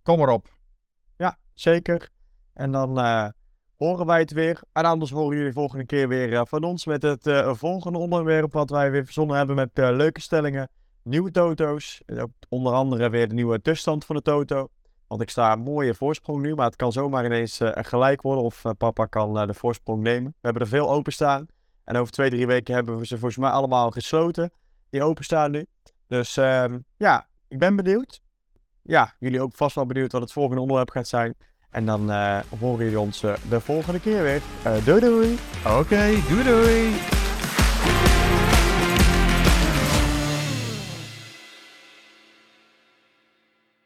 [0.04, 0.47] Kom erop.
[1.18, 2.10] Ja, zeker.
[2.54, 2.97] En dan
[3.80, 4.61] horen wij het weer.
[4.71, 7.97] En anders horen jullie de volgende keer weer eh, van ons met het eh, volgende
[7.97, 10.69] onderwerp wat wij weer verzonnen hebben met eh, leuke stellingen,
[11.03, 12.01] nieuwe toto's.
[12.49, 14.67] Onder andere weer de nieuwe tussenstand van de toto.
[15.07, 18.63] Want ik sta een mooie voorsprong nu, maar het kan zomaar ineens gelijk worden of
[18.77, 20.32] papa kan de voorsprong nemen.
[20.32, 21.45] We hebben er veel openstaan.
[21.84, 24.51] En over twee, drie weken hebben we ze volgens mij allemaal gesloten,
[24.89, 25.65] die openstaan nu.
[26.07, 28.21] Dus ehm, ja, ik ben benieuwd.
[28.82, 31.36] Ja, jullie ook vast wel benieuwd wat het volgende onderwerp gaat zijn.
[31.72, 34.41] En dan eh, horen jullie ons eh, de volgende keer weer.
[34.63, 35.38] Eh, doei doei!
[35.80, 36.93] Oké, doei doei.